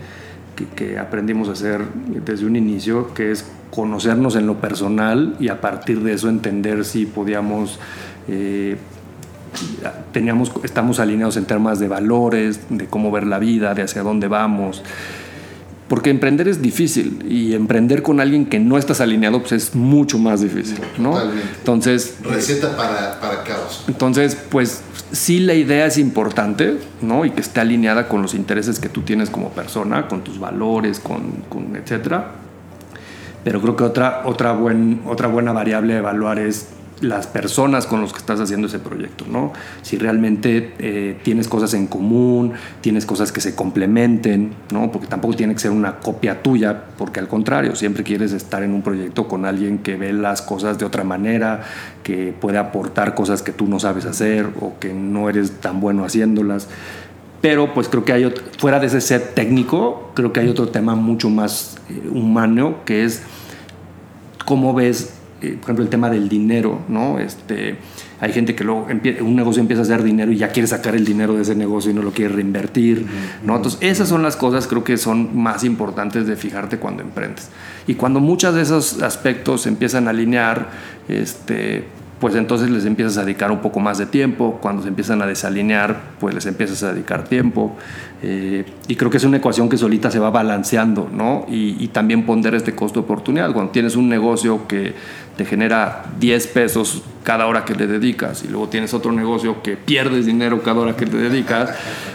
[0.74, 1.82] que, aprendimos a hacer
[2.24, 6.84] desde un inicio, que es conocernos en lo personal y a partir de eso entender
[6.84, 7.78] si podíamos...
[8.28, 8.76] eh,
[10.12, 14.28] teníamos, estamos alineados en temas de valores, de cómo ver la vida, de hacia dónde
[14.28, 14.82] vamos.
[15.90, 20.20] Porque emprender es difícil y emprender con alguien que no estás alineado pues es mucho
[20.20, 21.10] más difícil, ¿no?
[21.14, 21.48] Totalmente.
[21.58, 23.82] Entonces, Receta para, para caos.
[23.88, 27.24] entonces, pues sí la idea es importante, ¿no?
[27.24, 31.00] Y que esté alineada con los intereses que tú tienes como persona, con tus valores,
[31.00, 32.34] con, con etcétera.
[33.42, 36.68] Pero creo que otra, otra, buen, otra buena variable a evaluar es
[37.00, 39.52] las personas con los que estás haciendo ese proyecto, ¿no?
[39.80, 44.92] Si realmente eh, tienes cosas en común, tienes cosas que se complementen, ¿no?
[44.92, 48.74] Porque tampoco tiene que ser una copia tuya, porque al contrario, siempre quieres estar en
[48.74, 51.62] un proyecto con alguien que ve las cosas de otra manera,
[52.02, 56.04] que puede aportar cosas que tú no sabes hacer o que no eres tan bueno
[56.04, 56.68] haciéndolas.
[57.40, 60.68] Pero pues creo que hay, ot- fuera de ese set técnico, creo que hay otro
[60.68, 63.22] tema mucho más eh, humano, que es
[64.44, 67.18] cómo ves, eh, por ejemplo, el tema del dinero, ¿no?
[67.18, 67.76] Este,
[68.20, 68.86] hay gente que luego
[69.20, 71.90] un negocio empieza a hacer dinero y ya quiere sacar el dinero de ese negocio
[71.90, 73.06] y no lo quiere reinvertir,
[73.44, 73.56] ¿no?
[73.56, 77.48] Entonces, esas son las cosas creo que son más importantes de fijarte cuando emprendes.
[77.86, 80.68] Y cuando muchos de esos aspectos se empiezan a alinear,
[81.08, 81.84] este,
[82.20, 84.58] pues entonces les empiezas a dedicar un poco más de tiempo.
[84.60, 87.76] Cuando se empiezan a desalinear, pues les empiezas a dedicar tiempo.
[88.22, 91.46] Eh, y creo que es una ecuación que solita se va balanceando, ¿no?
[91.48, 93.52] Y, y también ponder este costo de oportunidad.
[93.54, 94.94] Cuando tienes un negocio que
[95.40, 99.76] te genera 10 pesos cada hora que le dedicas y luego tienes otro negocio que
[99.76, 101.70] pierdes dinero cada hora que te dedicas,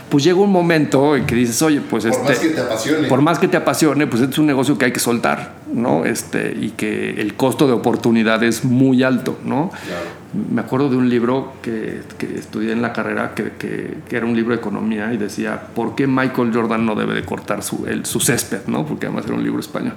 [0.10, 2.30] pues llega un momento en que dices, oye, pues Por este...
[2.30, 3.08] más que te apasione.
[3.08, 6.06] Por más que te apasione, pues este es un negocio que hay que soltar, ¿no?
[6.06, 9.70] Este, y que el costo de oportunidad es muy alto, ¿no?
[9.86, 10.26] Claro.
[10.54, 14.26] Me acuerdo de un libro que, que estudié en la carrera, que, que- que era
[14.26, 17.86] un libro de economía, y decía, ¿por qué Michael Jordan no debe de cortar su,
[17.88, 18.62] el, su césped?
[18.68, 18.86] ¿no?
[18.86, 19.94] Porque además era un libro español.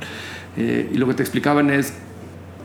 [0.57, 1.93] Eh, y lo que te explicaban es,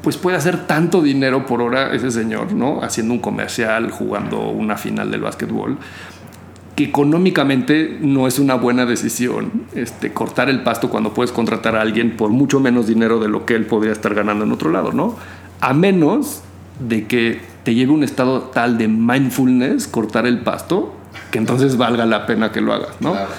[0.02, 2.82] pues puede hacer tanto dinero por hora ese señor, ¿no?
[2.84, 5.78] Haciendo un comercial, jugando una final del básquetbol,
[6.75, 11.81] que económicamente no es una buena decisión este, cortar el pasto cuando puedes contratar a
[11.81, 14.91] alguien por mucho menos dinero de lo que él podría estar ganando en otro lado,
[14.91, 15.15] ¿no?
[15.62, 16.41] A menos
[16.79, 20.95] de que te lleve un estado tal de mindfulness cortar el pasto
[21.31, 23.12] que entonces valga la pena que lo hagas, ¿no?
[23.12, 23.31] Claro.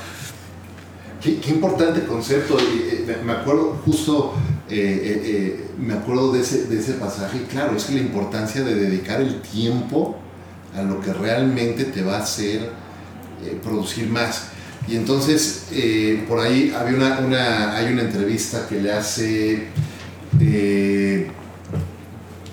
[1.20, 2.58] Qué, importante concepto.
[2.58, 4.34] eh, me acuerdo justo,
[4.68, 7.44] eh, eh, me acuerdo de ese, de ese pasaje.
[7.50, 10.16] Claro, es que la importancia de dedicar el tiempo
[10.76, 12.70] a lo que realmente te va a hacer
[13.42, 14.48] eh, producir más.
[14.86, 19.68] Y entonces, eh, por ahí había una, hay una entrevista que le hace
[20.40, 21.30] eh,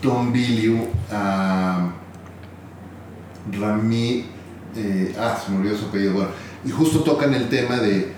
[0.02, 1.94] Tom Billiu a
[3.52, 4.26] Rami,
[5.20, 6.30] ah, se me su apellido, bueno,
[6.64, 8.14] y justo tocan el tema de,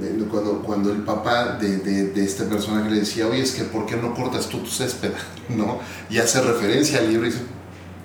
[0.00, 3.64] de cuando, cuando el papá de, de, de este personaje le decía, oye, es que
[3.64, 5.12] ¿por qué no cortas tú tu césped?
[5.48, 5.78] ¿No?
[6.10, 7.42] Y hace referencia al libro y dice,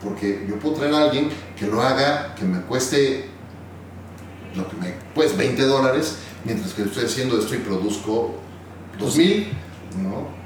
[0.04, 3.31] porque yo puedo traer a alguien que lo haga, que me cueste
[4.56, 8.36] lo que me, pues 20 dólares, mientras que estoy haciendo esto y produzco
[9.00, 9.48] 2000,
[10.04, 10.42] ¿no?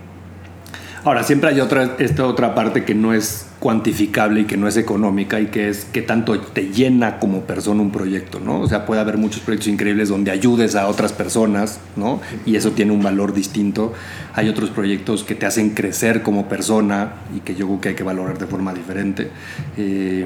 [1.05, 4.75] Ahora, siempre hay otra, esta otra parte que no es cuantificable y que no es
[4.75, 8.61] económica y que es qué tanto te llena como persona un proyecto, ¿no?
[8.61, 12.21] O sea, puede haber muchos proyectos increíbles donde ayudes a otras personas, ¿no?
[12.43, 13.93] Y eso tiene un valor distinto.
[14.33, 17.95] Hay otros proyectos que te hacen crecer como persona y que yo creo que hay
[17.95, 19.29] que valorar de forma diferente.
[19.77, 20.25] Eh,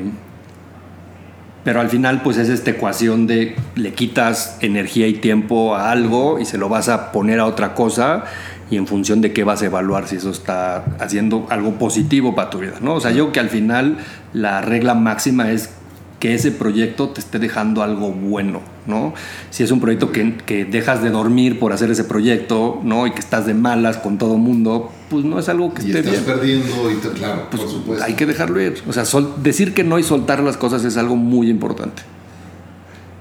[1.63, 6.39] pero al final, pues es esta ecuación de le quitas energía y tiempo a algo
[6.39, 8.23] y se lo vas a poner a otra cosa
[8.71, 12.49] y en función de qué vas a evaluar si eso está haciendo algo positivo para
[12.49, 12.95] tu vida, ¿no?
[12.95, 13.97] O sea, yo creo que al final
[14.33, 15.71] la regla máxima es
[16.19, 19.13] que ese proyecto te esté dejando algo bueno, ¿no?
[19.51, 23.07] Si es un proyecto que, que dejas de dormir por hacer ese proyecto, ¿no?
[23.07, 25.99] Y que estás de malas con todo mundo, pues no es algo que Y esté
[25.99, 28.03] estás bien perdiendo, y te- claro, pues por supuesto.
[28.03, 28.83] hay que dejarlo ir.
[28.87, 32.01] O sea, sol- decir que no y soltar las cosas es algo muy importante.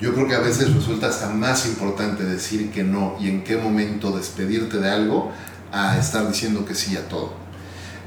[0.01, 3.57] Yo creo que a veces resulta hasta más importante decir que no y en qué
[3.57, 5.33] momento despedirte de algo
[5.73, 7.33] a estar diciendo que sí a todo.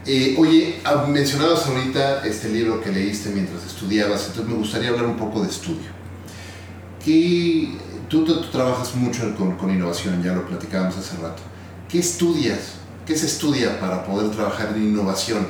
[0.07, 5.05] Eh, oye, ah, mencionabas ahorita este libro que leíste mientras estudiabas, entonces me gustaría hablar
[5.05, 6.00] un poco de estudio.
[7.03, 7.69] ¿Qué,
[8.09, 11.41] tú, tú- tú trabajas mucho con, con innovación, ya lo platicábamos hace rato.
[11.89, 12.59] ¿Qué estudias?
[13.05, 15.47] ¿Qué se estudia para poder trabajar en innovación?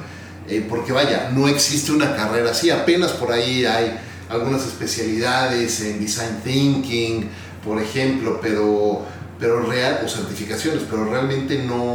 [0.47, 3.97] Eh, porque vaya, no existe una carrera así, apenas por ahí hay
[4.30, 7.30] algunas especialidades en design thinking,
[7.64, 9.04] por ejemplo, pero,
[9.39, 11.91] pero real, o certificaciones, pero realmente no,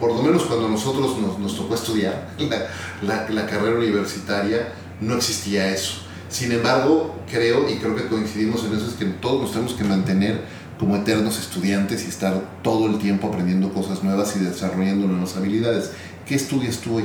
[0.00, 2.66] por lo menos cuando nosotros nos, nos tocó estudiar la,
[3.02, 6.00] la- la carrera universitaria, no existía eso.
[6.28, 9.84] Sin embargo, creo, y creo que coincidimos en eso, es que todos nos tenemos que
[9.84, 10.40] mantener
[10.78, 15.92] como eternos estudiantes y estar todo el tiempo aprendiendo cosas nuevas y desarrollando nuevas habilidades.
[16.26, 17.04] ¿Qué estudias tú hoy?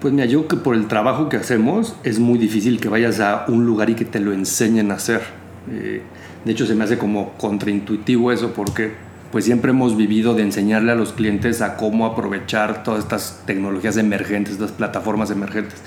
[0.00, 3.44] Pues mira, yo que por el trabajo que hacemos es muy difícil que vayas a
[3.46, 5.22] un lugar y que te lo enseñen a hacer.
[5.70, 6.02] Eh,
[6.44, 8.92] de hecho, se me hace como contraintuitivo eso porque
[9.30, 13.96] pues siempre hemos vivido de enseñarle a los clientes a cómo aprovechar todas estas tecnologías
[13.96, 15.78] emergentes, estas plataformas emergentes.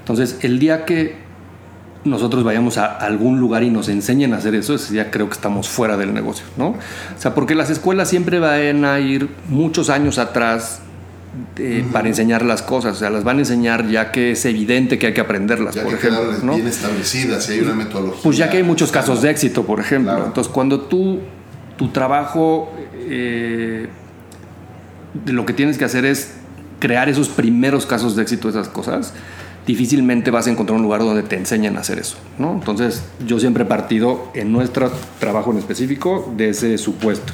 [0.00, 1.23] Entonces, el día que
[2.04, 5.68] nosotros vayamos a algún lugar y nos enseñen a hacer eso, día creo que estamos
[5.68, 6.68] fuera del negocio, ¿no?
[6.68, 6.76] O
[7.18, 10.80] sea, porque las escuelas siempre van a ir muchos años atrás
[11.56, 14.98] eh, para enseñar las cosas, o sea, las van a enseñar ya que es evidente
[14.98, 16.32] que hay que aprenderlas, Ya por que ejemplo.
[16.42, 16.54] ¿no?
[16.54, 18.22] bien establecidas, y hay una metodología.
[18.22, 20.12] Pues ya que hay muchos casos de éxito, por ejemplo.
[20.12, 20.26] Claro.
[20.26, 21.20] Entonces, cuando tú,
[21.76, 23.88] tu trabajo, eh,
[25.24, 26.34] de lo que tienes que hacer es
[26.78, 29.14] crear esos primeros casos de éxito de esas cosas,
[29.66, 32.52] difícilmente vas a encontrar un lugar donde te enseñen a hacer eso, ¿no?
[32.52, 37.32] Entonces, yo siempre he partido en nuestro trabajo en específico de ese supuesto.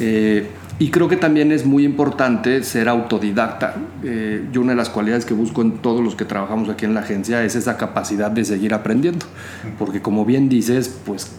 [0.00, 0.48] Eh,
[0.80, 3.74] y creo que también es muy importante ser autodidacta.
[4.04, 6.94] Eh, yo una de las cualidades que busco en todos los que trabajamos aquí en
[6.94, 9.26] la agencia es esa capacidad de seguir aprendiendo.
[9.76, 11.32] Porque como bien dices, pues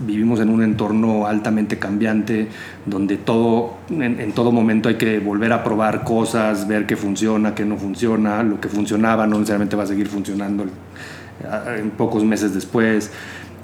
[0.00, 2.48] vivimos en un entorno altamente cambiante,
[2.86, 7.54] donde todo, en, en todo momento hay que volver a probar cosas, ver qué funciona,
[7.54, 12.24] qué no funciona, lo que funcionaba no necesariamente va a seguir funcionando eh, en pocos
[12.24, 13.10] meses después.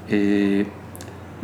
[0.09, 0.67] Eh,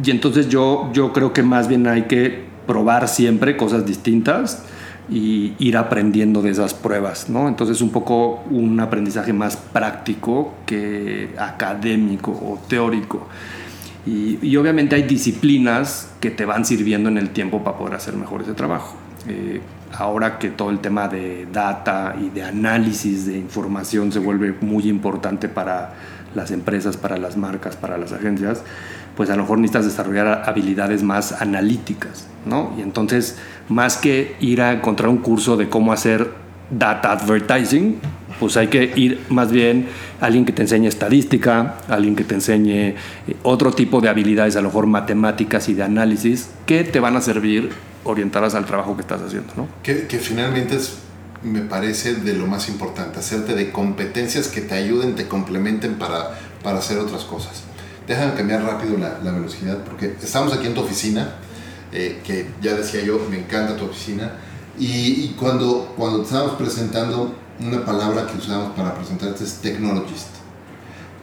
[0.03, 4.65] y entonces yo, yo creo que más bien hay que probar siempre cosas distintas
[5.09, 7.49] y ir aprendiendo de esas pruebas, ¿no?
[7.49, 13.29] Entonces un poco un aprendizaje más práctico que académico o teórico.
[14.07, 18.43] Y, obviamente hay disciplinas que te van sirviendo en el tiempo para poder hacer mejor
[18.43, 18.97] ese trabajo.
[19.29, 19.61] Eh,
[19.93, 24.89] ahora que todo el tema de data y de análisis de información se vuelve muy
[24.89, 25.95] importante para
[26.35, 28.63] las empresas, para las marcas, para las agencias,
[29.17, 32.75] pues a lo mejor necesitas desarrollar habilidades más analíticas, ¿no?
[32.79, 33.39] Y entonces,
[33.69, 36.31] más que ir a encontrar un curso de cómo hacer
[36.71, 37.99] data advertising,
[38.39, 39.89] pues hay que ir más bien
[40.21, 42.97] a alguien que te enseñe estadística, alguien que te enseñe eh,
[43.43, 47.21] otro tipo de habilidades, a lo mejor matemáticas y de análisis, que te van a
[47.21, 47.71] servir
[48.05, 49.69] orientadas al trabajo que estás haciendo, ¿no?
[49.83, 50.99] Que, finalmente es,
[51.43, 56.39] me parece de lo más importante, hacerte de competencias que te ayuden, te complementen para,
[56.63, 57.63] para hacer otras cosas.
[58.07, 61.35] Déjame cambiar rápido la, velocidad porque estamos aquí en tu oficina,
[61.93, 64.33] eh, que ya decía yo, me encanta tu oficina,
[64.79, 70.29] y, y cuando, cuando te estábamos presentando, una palabra que usamos para presentarte es technologist.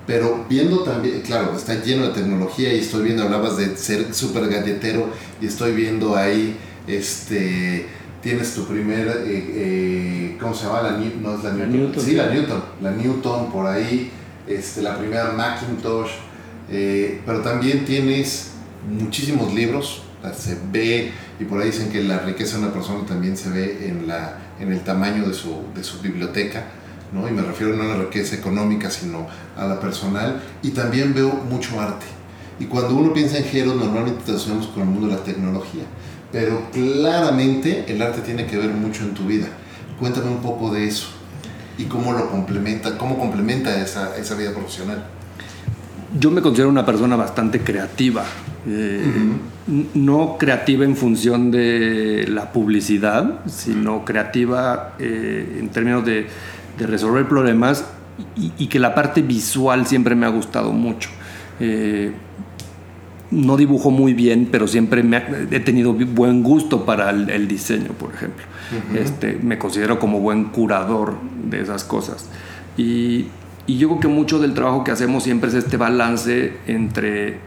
[0.06, 4.50] Pero viendo también, claro, está lleno de tecnología y estoy viendo, hablabas de ser súper
[4.50, 5.08] galletero
[5.42, 6.58] y estoy viendo ahí,
[6.88, 7.88] este,
[8.22, 10.82] tienes tu primer, eh, eh, ¿cómo se llama?
[10.82, 11.72] La, New- no es la Newton.
[11.72, 12.04] Newton.
[12.04, 12.64] Sí, la Newton.
[12.82, 14.12] La Newton por ahí,
[14.46, 16.12] este, la primera Macintosh,
[16.70, 18.52] eh, pero también tienes
[18.90, 20.04] muchísimos libros,
[20.38, 23.88] se ve, y por ahí dicen que la riqueza de una persona también se ve
[23.88, 26.66] en, la, en el tamaño de su, de su biblioteca,
[27.12, 27.28] ¿no?
[27.28, 29.28] y me refiero no a la riqueza económica, sino
[29.58, 32.06] a la personal, y también veo mucho arte.
[32.60, 35.84] Y cuando uno piensa en Jero, normalmente te asociamos con el mundo de la tecnología,
[36.32, 39.48] pero claramente el arte tiene que ver mucho en tu vida.
[40.00, 41.08] Cuéntame un poco de eso
[41.78, 45.04] y cómo lo complementa, cómo complementa esa, esa vida profesional.
[46.20, 48.24] Yo me considero una persona bastante creativa.
[48.68, 49.02] eh,
[49.68, 56.28] n- No creativa en función de la publicidad, sino creativa eh, en términos de,
[56.78, 57.86] de resolver problemas
[58.38, 61.10] y, y que la parte visual siempre me ha gustado mucho.
[61.60, 62.12] Eh,
[63.32, 67.48] no dibujo muy bien, pero siempre me ha- he tenido buen gusto para el, el
[67.48, 68.44] diseño, por ejemplo.
[68.96, 71.16] este, me considero como buen curador
[71.50, 72.30] de esas cosas.
[72.78, 73.26] Y,
[73.68, 77.38] y yo creo que mucho del trabajo que hacemos siempre es este balance entre eh,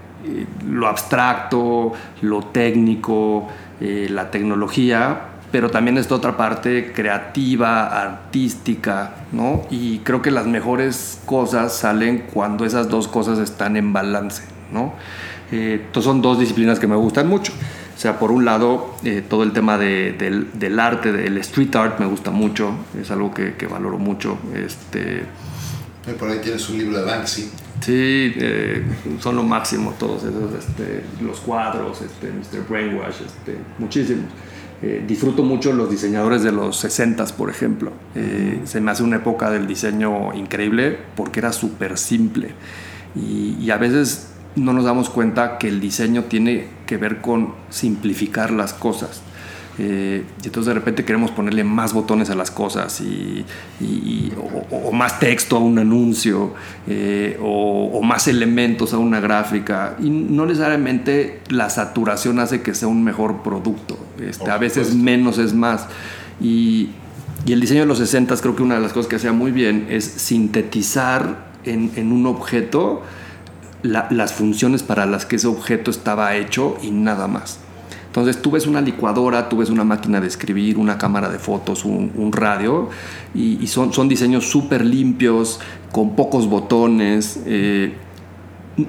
[0.69, 1.93] lo abstracto,
[2.23, 3.49] lo técnico,
[3.81, 5.21] eh, la tecnología,
[5.53, 9.63] pero también esta otra parte creativa, artística, ¿no?
[9.71, 14.43] Y creo que las mejores cosas salen cuando esas dos cosas están en balance,
[14.73, 14.95] ¿no?
[15.53, 17.53] Eh, entonces son dos disciplinas que me gustan mucho.
[17.97, 21.75] O sea, por un lado, eh, todo el tema de- del, del arte, del street
[21.77, 24.37] art me gusta mucho, es algo que, que valoro mucho.
[24.55, 25.23] Este,
[26.07, 27.51] Y por ahí tienes un libro de Banksy.
[27.81, 28.83] Sí, eh,
[29.21, 32.67] son lo máximo todos esos, este, los cuadros, este, Mr.
[32.69, 34.27] Brainwash, este, muchísimos.
[34.83, 37.93] Eh, disfruto mucho los diseñadores de los 60s, por ejemplo.
[38.15, 42.51] Eh, se me hace una época del diseño increíble porque era súper simple.
[43.15, 47.55] Y, y a veces no nos damos cuenta que el diseño tiene que ver con
[47.71, 49.23] simplificar las cosas.
[49.79, 53.45] Eh, y entonces de repente queremos ponerle más botones a las cosas y,
[54.71, 56.55] o, más texto a un anuncio
[56.87, 59.97] eh, o, más elementos a una gráfica.
[60.01, 63.99] Y no necesariamente la saturación hace que sea un mejor producto.
[64.21, 65.87] Este, a veces menos es más.
[66.41, 66.91] Y,
[67.47, 69.87] el diseño de los 60 creo que una de las cosas que hacía muy bien
[69.89, 73.03] es sintetizar en, un objeto
[73.85, 77.61] las funciones para las que ese objeto estaba hecho y nada más.
[78.17, 81.85] Entonces tú ves una licuadora, tú ves una máquina de escribir, una cámara de fotos,
[81.85, 82.89] un, radio,
[83.35, 85.61] y, son, son diseños súper limpios,
[85.93, 87.95] con pocos botones, eh,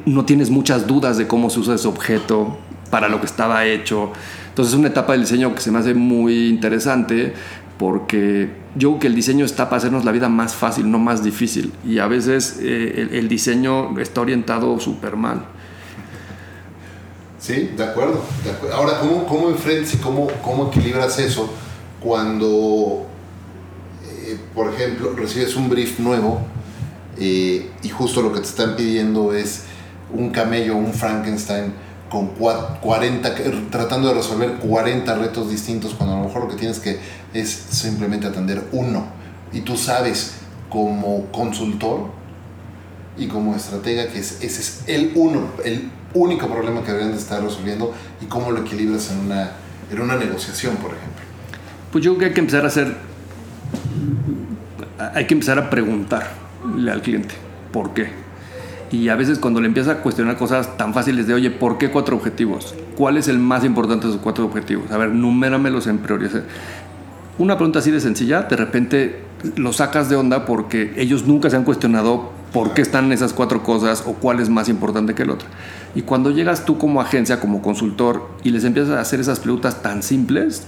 [0.05, 2.57] no tienes muchas dudas de cómo se usa ese objeto
[2.89, 4.13] para lo que estaba hecho.
[4.47, 7.33] Entonces es una etapa del diseño que se me hace muy interesante
[7.77, 11.21] porque yo creo que el diseño está para hacernos la vida más fácil, no más
[11.21, 11.73] difícil.
[11.85, 15.45] Y a veces eh, el, diseño está orientado súper mal.
[17.39, 18.21] Sí, de acuerdo,
[18.73, 21.49] Ahora, ¿cómo, cómo enfrentas y cómo, cómo equilibras eso
[22.01, 23.05] cuando,
[24.25, 26.41] eh, por ejemplo, recibes un brief nuevo
[27.19, 29.63] eh, y justo lo que te están pidiendo es
[30.11, 31.73] un camello, un Frankenstein
[32.09, 33.35] con 40,
[33.69, 36.99] tratando de resolver 40 retos distintos cuando a lo mejor lo que tienes que
[37.33, 39.05] es simplemente atender uno
[39.51, 40.35] y tú sabes
[40.69, 42.07] como consultor
[43.17, 47.41] y como estratega que ese es el uno, el único problema que deberían de estar
[47.41, 49.51] resolviendo y cómo lo equilibras en una,
[49.91, 51.23] en una negociación, por ejemplo.
[51.91, 52.95] Pues yo creo que hay que empezar a hacer,
[55.13, 57.35] hay que empezar a preguntarle al cliente
[57.71, 58.27] por qué.
[58.91, 61.91] Y a veces cuando le empieza a cuestionar cosas tan fáciles de, oye, ¿por qué
[61.91, 62.73] cuatro objetivos?
[62.95, 64.91] ¿Cuál es el más importante de esos cuatro objetivos?
[64.91, 66.43] A ver, numéramelos en prioridad.
[67.37, 69.19] Una pregunta así de sencilla, de repente
[69.55, 73.63] lo sacas de onda porque ellos nunca se han cuestionado por qué están esas cuatro
[73.63, 75.47] cosas o cuál es más importante que el otro.
[75.95, 79.81] Y cuando llegas tú como agencia, como consultor, y les empiezas a hacer esas preguntas
[79.81, 80.63] tan simples,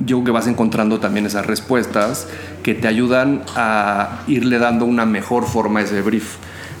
[0.00, 2.26] yo creo que vas encontrando también esas respuestas
[2.62, 6.36] que te ayudan a irle dando una mejor forma a ese brief.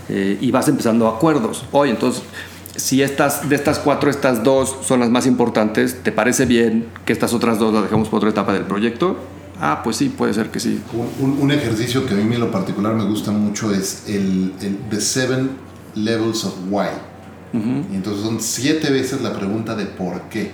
[0.08, 1.64] Eh, y vas empezando acuerdos.
[1.70, 2.22] Oye, entonces,
[2.76, 7.12] si estas, de estas cuatro, estas dos son las más importantes, ¿te parece bien que
[7.12, 9.16] estas otras dos las dejemos por otra etapa del proyecto?
[9.64, 10.82] Ah, pues sí, puede ser que sí.
[11.20, 15.00] Un, ejercicio que a mí en lo particular me gusta mucho es el, el The
[15.00, 15.50] Seven
[15.94, 16.88] Levels of Why.
[17.52, 20.50] Y entonces son siete veces la pregunta de por qué.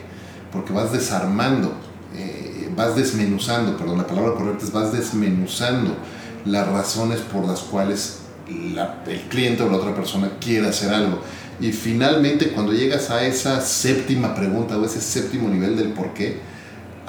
[0.52, 1.72] Porque vas desarmando,
[2.14, 5.96] eh, vas desmenuzando, perdón, la palabra correcta es vas desmenuzando
[6.44, 11.20] las razones por las cuales el cliente o la otra persona quiere hacer algo.
[11.61, 16.57] Y finalmente cuando llegas a esa séptima pregunta o ese séptimo nivel del por qué,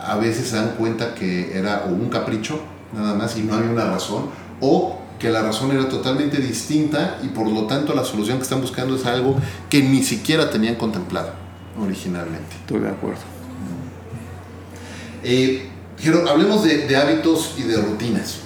[0.05, 2.59] a veces se dan cuenta que era o un capricho
[2.93, 4.25] nada más y no había una razón,
[4.61, 8.61] o que la razón era totalmente distinta y por lo tanto la solución que están
[8.61, 9.35] buscando es algo
[9.69, 11.33] que ni siquiera tenían contemplado
[11.79, 12.55] originalmente.
[12.61, 13.21] Estoy de acuerdo.
[15.23, 15.69] Eh,
[16.29, 18.37] hablemos de, hábitos y de rutinas.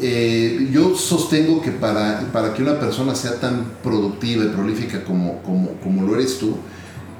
[0.00, 5.40] Eh, yo sostengo que para, para que una persona sea tan productiva y prolífica como,
[5.42, 6.56] como, como lo eres tú,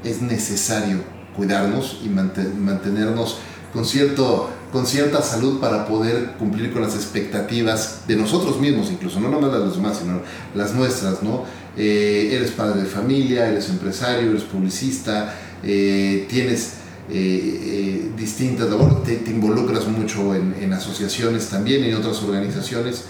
[0.05, 3.39] es necesario cuidarnos y mantenernos
[3.73, 9.21] con, cierto, con cierta salud para poder cumplir con las expectativas de nosotros mismos, incluso,
[9.21, 10.21] no nomás las de los demás, sino
[10.55, 11.45] las nuestras, ¿no?
[11.77, 16.75] Eh, eres padre de familia, eres empresario, eres publicista, eh, tienes
[17.11, 23.05] eh, distintas labores, te, involucras mucho en, en asociaciones también, en otras organizaciones.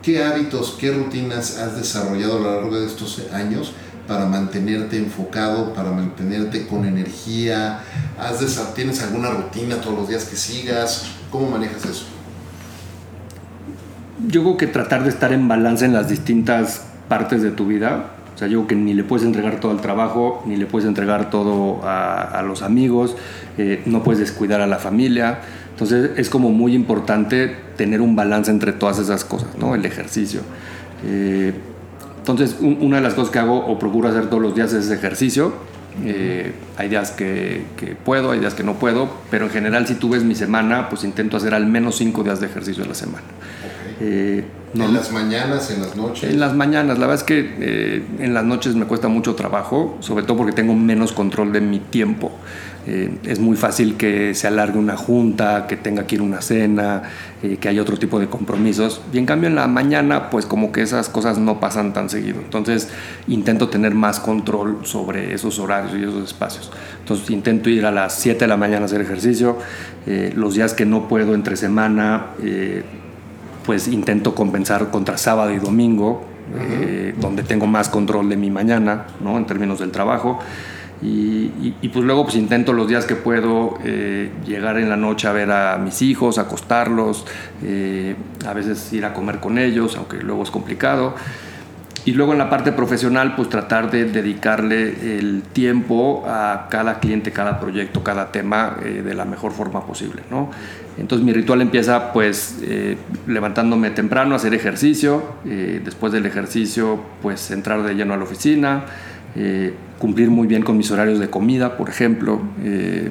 [0.00, 3.72] ¿Qué hábitos, qué rutinas has desarrollado a lo largo de estos años
[4.06, 7.80] para mantenerte enfocado, para mantenerte con energía?
[8.18, 11.12] ¿Has ¿Tienes alguna rutina todos los días que sigas?
[11.30, 12.04] ¿Cómo manejas eso?
[14.28, 18.10] Yo creo que tratar de estar en balance en las distintas partes de tu vida.
[18.34, 20.88] O sea, yo creo que ni le puedes entregar todo al trabajo, ni le puedes
[20.88, 23.16] entregar todo a, los amigos,
[23.58, 25.40] eh, no puedes descuidar a la familia.
[25.70, 29.74] Entonces es como muy importante tener un balance entre todas esas cosas, ¿no?
[29.74, 30.40] El ejercicio.
[31.04, 31.52] Eh,
[32.26, 35.52] entonces, una de las cosas que hago o procuro hacer todos los días es ejercicio.
[36.06, 37.66] Eh, hay días que,
[38.02, 41.04] puedo, hay días que no puedo, pero en general si tú ves mi semana, pues
[41.04, 43.26] intento hacer al menos cinco días de ejercicio a la semana.
[44.00, 46.30] Eh, ¿En las mañanas, en las noches?
[46.30, 49.98] En las mañanas, la verdad es que eh, en las noches me cuesta mucho trabajo,
[50.00, 52.32] sobre todo porque tengo menos control de mi tiempo.
[52.86, 56.42] Eh, es muy fácil que se alargue una junta, que tenga que ir a una
[56.42, 57.02] cena,
[57.42, 59.00] eh, que haya otro tipo de compromisos.
[59.12, 62.40] Y en cambio en la mañana, pues como que esas cosas no pasan tan seguido.
[62.40, 62.90] Entonces
[63.26, 66.70] intento tener más control sobre esos horarios y esos espacios.
[67.00, 69.56] Entonces intento ir a las 7 de la mañana a hacer ejercicio.
[70.06, 72.26] Eh, los días que no puedo entre semana,
[73.64, 76.24] pues intento compensar contra sábado y domingo,
[77.18, 79.38] donde tengo más control de mi mañana, ¿no?
[79.38, 80.40] En términos del trabajo.
[81.04, 84.96] Y, y- y, pues luego pues intento los días que puedo eh, llegar en la
[84.96, 87.26] noche a ver a mis hijos, acostarlos,
[87.62, 91.14] eh, a veces ir a comer con ellos, aunque luego es complicado.
[92.06, 97.32] Y luego en la parte profesional, pues tratar de dedicarle el tiempo a cada cliente,
[97.32, 100.50] cada proyecto, cada tema eh, de la mejor forma posible, ¿no?
[100.98, 102.96] Entonces mi ritual empieza pues eh,
[103.26, 108.84] levantándome temprano, hacer ejercicio, eh, después del ejercicio pues entrar de lleno a la oficina,
[109.34, 112.40] eh, cumplir muy bien con mis horarios de comida, por ejemplo.
[112.62, 113.10] eh,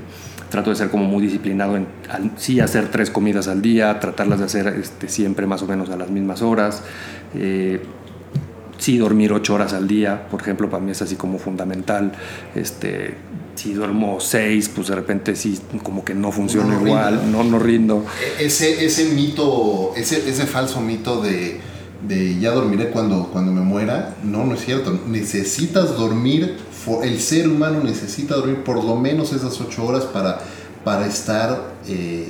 [0.50, 4.38] trato de ser como muy disciplinado en al- sí hacer tres comidas al día, tratarlas
[4.38, 6.84] de hacer este, siempre más o menos a las mismas horas.
[7.34, 7.82] eh,
[8.78, 12.12] sí dormir ocho horas al día, por ejemplo, para mí es así como fundamental.
[12.54, 13.16] Este,
[13.56, 17.44] si duermo seis, pues de repente sí como que no funciona No, no igual, no,
[17.44, 18.06] no rindo.
[18.40, 21.62] E- Ese, ese mito, ese, ese falso mito de,
[22.08, 25.00] de ya dormiré cuando, cuando me muera, no, no es cierto.
[25.08, 26.58] Necesitas dormir,
[27.04, 30.40] el ser humano necesita dormir por lo menos esas ocho horas para,
[30.84, 32.28] para estar eh,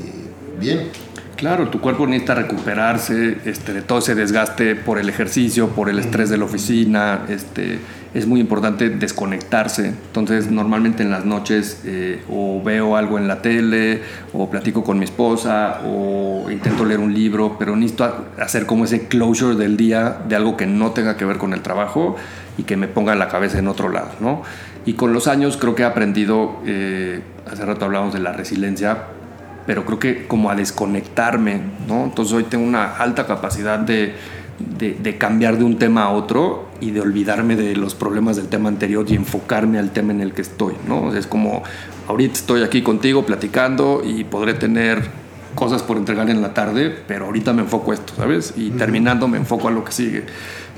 [0.59, 0.89] bien.
[1.35, 5.99] Claro, tu cuerpo necesita recuperarse este, de todo ese desgaste por el ejercicio, por el
[5.99, 7.25] estrés de la oficina.
[7.27, 7.79] Este,
[8.13, 9.87] es muy importante desconectarse.
[9.87, 14.01] Entonces, normalmente en las noches eh, o veo algo en la tele,
[14.31, 18.85] o platico con mi esposa, o intento leer un libro, pero necesito ha- hacer como
[18.85, 22.15] ese closure del día de algo que no tenga que ver con el trabajo
[22.57, 24.11] y que me ponga la cabeza en otro lado.
[24.19, 24.43] ¿no?
[24.85, 29.03] Y con los años creo que he aprendido, eh, hace rato hablábamos de la resiliencia,
[29.65, 32.03] pero creo que como a desconectarme, ¿no?
[32.03, 34.13] Entonces hoy tengo una alta capacidad de,
[34.59, 38.49] de, de cambiar de un tema a otro y de olvidarme de los problemas del
[38.49, 41.15] tema anterior y enfocarme al tema en el que estoy, ¿no?
[41.15, 41.63] Es como,
[42.09, 45.22] ahorita estoy aquí contigo platicando y podré tener
[45.55, 48.53] cosas por entregar en la tarde, pero ahorita me enfoco a esto, ¿sabes?
[48.57, 50.23] Y terminando me enfoco a lo que sigue.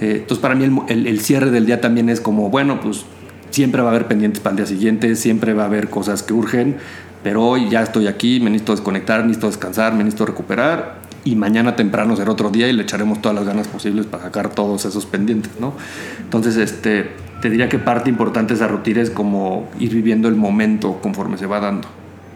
[0.01, 3.05] Eh, entonces para mí el, el- el cierre del día también es como, bueno, pues
[3.51, 6.33] siempre va a haber pendientes para el día siguiente, siempre va a haber cosas que
[6.33, 6.77] urgen,
[7.23, 11.75] pero hoy ya estoy aquí, me necesito desconectar, necesito descansar, me necesito recuperar y mañana
[11.75, 15.05] temprano será otro día y le echaremos todas las ganas posibles para sacar todos esos
[15.07, 15.73] pendientes, ¿no?
[16.21, 17.09] Entonces, este,
[17.41, 21.37] te diría que parte importante de esa rutina es como ir viviendo el momento conforme
[21.37, 21.87] se va dando.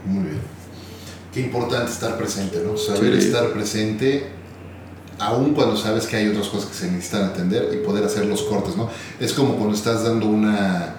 [0.07, 0.58] Muy bien.
[1.33, 2.77] Qué importante estar presente, ¿no?
[2.77, 3.27] Saber Sí.
[3.27, 4.27] estar presente
[5.19, 8.41] aun cuando sabes que hay otras cosas que se necesitan atender y poder hacer los
[8.43, 8.89] cortes, ¿no?
[9.19, 10.95] Es como cuando estás dando una,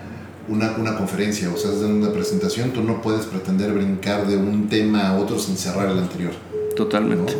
[0.46, 4.68] una, una conferencia o estás dando una presentación, tú no puedes pretender brincar de un
[4.68, 6.32] tema a otro sin cerrar el anterior.
[6.76, 7.34] Totalmente.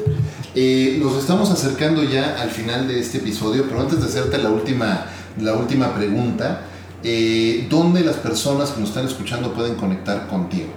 [0.54, 4.50] Eh, nos estamos acercando ya al final de este episodio, pero antes de hacerte la
[4.50, 5.06] última,
[5.38, 6.62] la última pregunta,
[7.04, 10.68] eh, ¿dónde las personas que nos están escuchando pueden conectar contigo?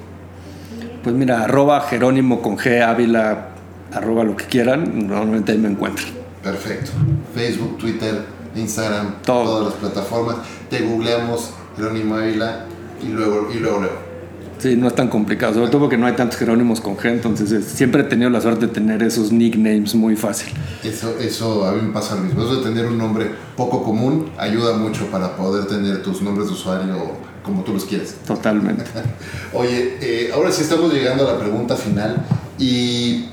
[1.04, 3.48] Pues mira, arroba Jerónimo con G, Ávila,
[3.94, 6.08] arroba lo que quieran, normalmente ahí me encuentran.
[6.42, 6.92] Perfecto.
[7.36, 8.22] Facebook, Twitter,
[8.56, 9.44] Instagram, Todo.
[9.44, 10.38] todas las plataformas.
[10.70, 12.66] Te googleamos Jerónimo Ávila
[13.02, 14.14] y luego, y luego, luego.
[14.60, 17.52] Sí, no es tan complicado, sobre todo porque no hay tantos Jerónimos con G, entonces
[17.52, 20.54] es- siempre he tenido la suerte de tener esos nicknames muy fácil.
[20.86, 22.44] Eso, eso a mí me pasa lo mismo.
[22.44, 26.54] Eso de tener un nombre poco común ayuda mucho para poder tener tus nombres de
[26.54, 26.96] usuario
[27.44, 28.16] como tú los quieres.
[28.26, 28.84] Totalmente.
[29.54, 32.26] Oye, eh, ahora sí estamos llegando a la pregunta final
[32.58, 33.26] y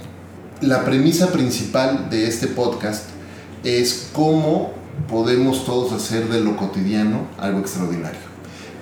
[0.60, 3.04] la premisa principal de este podcast
[3.64, 4.72] es cómo
[5.08, 8.20] podemos todos hacer de lo cotidiano algo extraordinario.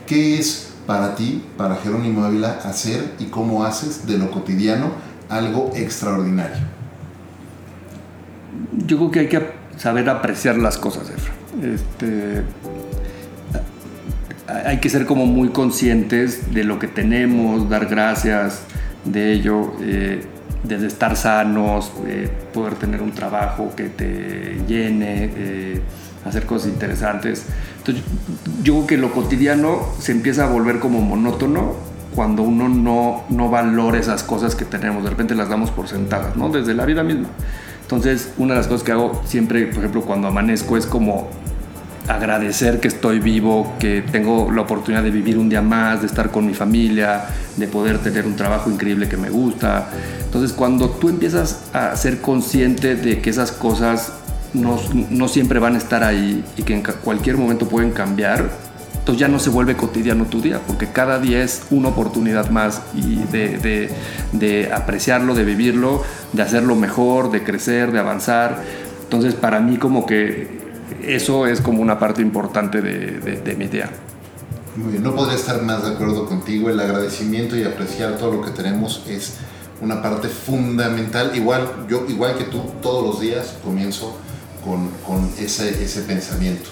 [0.07, 4.93] ¿Qué es para ti, para Jerónimo Ávila, hacer y cómo haces de lo cotidiano
[5.29, 6.57] algo extraordinario?
[8.87, 11.33] Yo creo que hay que saber apreciar las cosas, Efra.
[11.63, 12.43] Este,
[14.49, 18.63] hay que ser como muy conscientes de lo que tenemos, dar gracias
[19.05, 20.25] de ello, eh,
[20.65, 25.83] desde estar sanos, eh, poder tener un trabajo que te llene, eh,
[26.25, 27.45] hacer cosas interesantes.
[27.79, 28.03] Entonces,
[28.63, 31.75] yo creo que lo cotidiano se empieza a volver como monótono
[32.15, 36.37] cuando uno no, no valora esas cosas que tenemos, de repente las damos por sentadas,
[36.37, 36.49] ¿no?
[36.49, 37.29] Desde la vida misma.
[37.83, 41.29] Entonces, una de las cosas que hago siempre, por ejemplo, cuando amanezco es como
[42.09, 46.31] agradecer que estoy vivo, que tengo la oportunidad de vivir un día más, de estar
[46.31, 47.25] con mi familia,
[47.57, 49.91] de poder tener un trabajo increíble que me gusta.
[50.25, 54.13] Entonces, cuando tú empiezas a ser consciente de que esas cosas
[54.55, 54.79] no,
[55.11, 58.49] no siempre van a estar ahí y que en cualquier momento pueden cambiar,
[58.99, 62.83] entonces ya no se vuelve cotidiano tu día, porque cada día es una oportunidad más
[62.95, 63.91] y de, de-
[64.33, 66.03] de apreciarlo, de vivirlo,
[66.35, 68.63] de hacerlo mejor, de crecer, de avanzar.
[69.05, 70.58] Entonces para mí como que
[71.03, 73.91] eso es como una parte importante de, de- de mi día.
[74.77, 76.71] Muy bien, no podría estar más de acuerdo contigo.
[76.71, 79.35] El agradecimiento y apreciar todo lo que tenemos es
[79.81, 81.33] una parte fundamental.
[81.35, 84.17] Igual, yo, igual que tú, todos los días comienzo
[84.65, 86.71] con, con ese, ese pensamiento.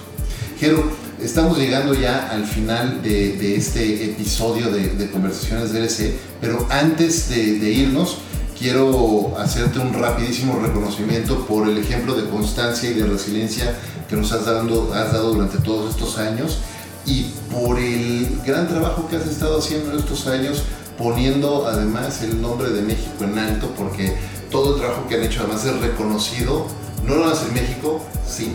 [0.59, 0.91] Jero,
[1.23, 8.19] estamos llegando ya al final de, este episodio de, Conversaciones DLC, pero antes de, irnos,
[8.59, 13.75] quiero hacerte un rapidísimo reconocimiento por el ejemplo de constancia y de resiliencia
[14.09, 16.59] que nos has dado, has dado durante todos estos años
[17.05, 20.63] y por el gran trabajo que has estado haciendo en estos años
[20.99, 24.17] poniendo además el nombre de México en alto porque
[24.51, 26.67] todo el trabajo que han hecho además es reconocido
[27.05, 28.01] no nada más en México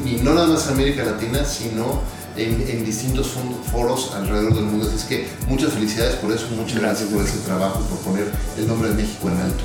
[0.05, 2.01] y no nada más en América Latina sino
[2.35, 3.35] en, distintos
[3.71, 4.87] foros alrededor del mundo.
[4.87, 8.67] Así es que muchas felicidades por eso, muchas gracias por ese trabajo, por poner el
[8.67, 9.63] nombre de México en alto.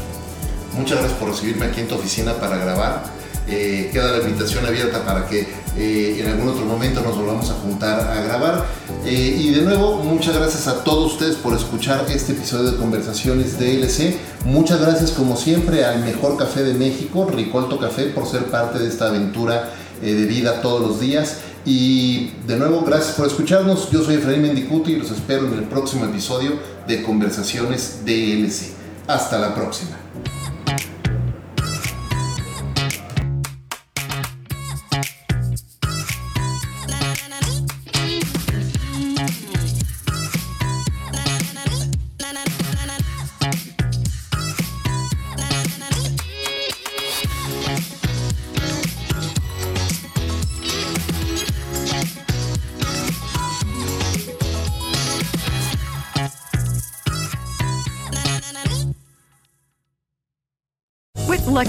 [0.77, 3.05] Muchas gracias por recibirme aquí en tu oficina para grabar.
[3.49, 7.55] Eh, queda la invitación abierta para que eh, en algún otro momento nos volvamos a
[7.55, 8.67] juntar a grabar.
[9.05, 13.59] Eh, y de nuevo, muchas gracias a todos ustedes por escuchar este episodio de Conversaciones
[13.59, 14.17] DLC.
[14.45, 18.89] Muchas gracias como siempre al Mejor Café de México, Ricolto Café, por ser parte de
[18.89, 19.71] esta aventura
[20.01, 21.39] de vida todos los días.
[21.65, 23.91] Y de nuevo, gracias por escucharnos.
[23.91, 26.53] Yo soy Efraín Mendicuti y los espero en el próximo episodio
[26.87, 28.73] de Conversaciones DLC.
[29.07, 30.06] Hasta la próxima.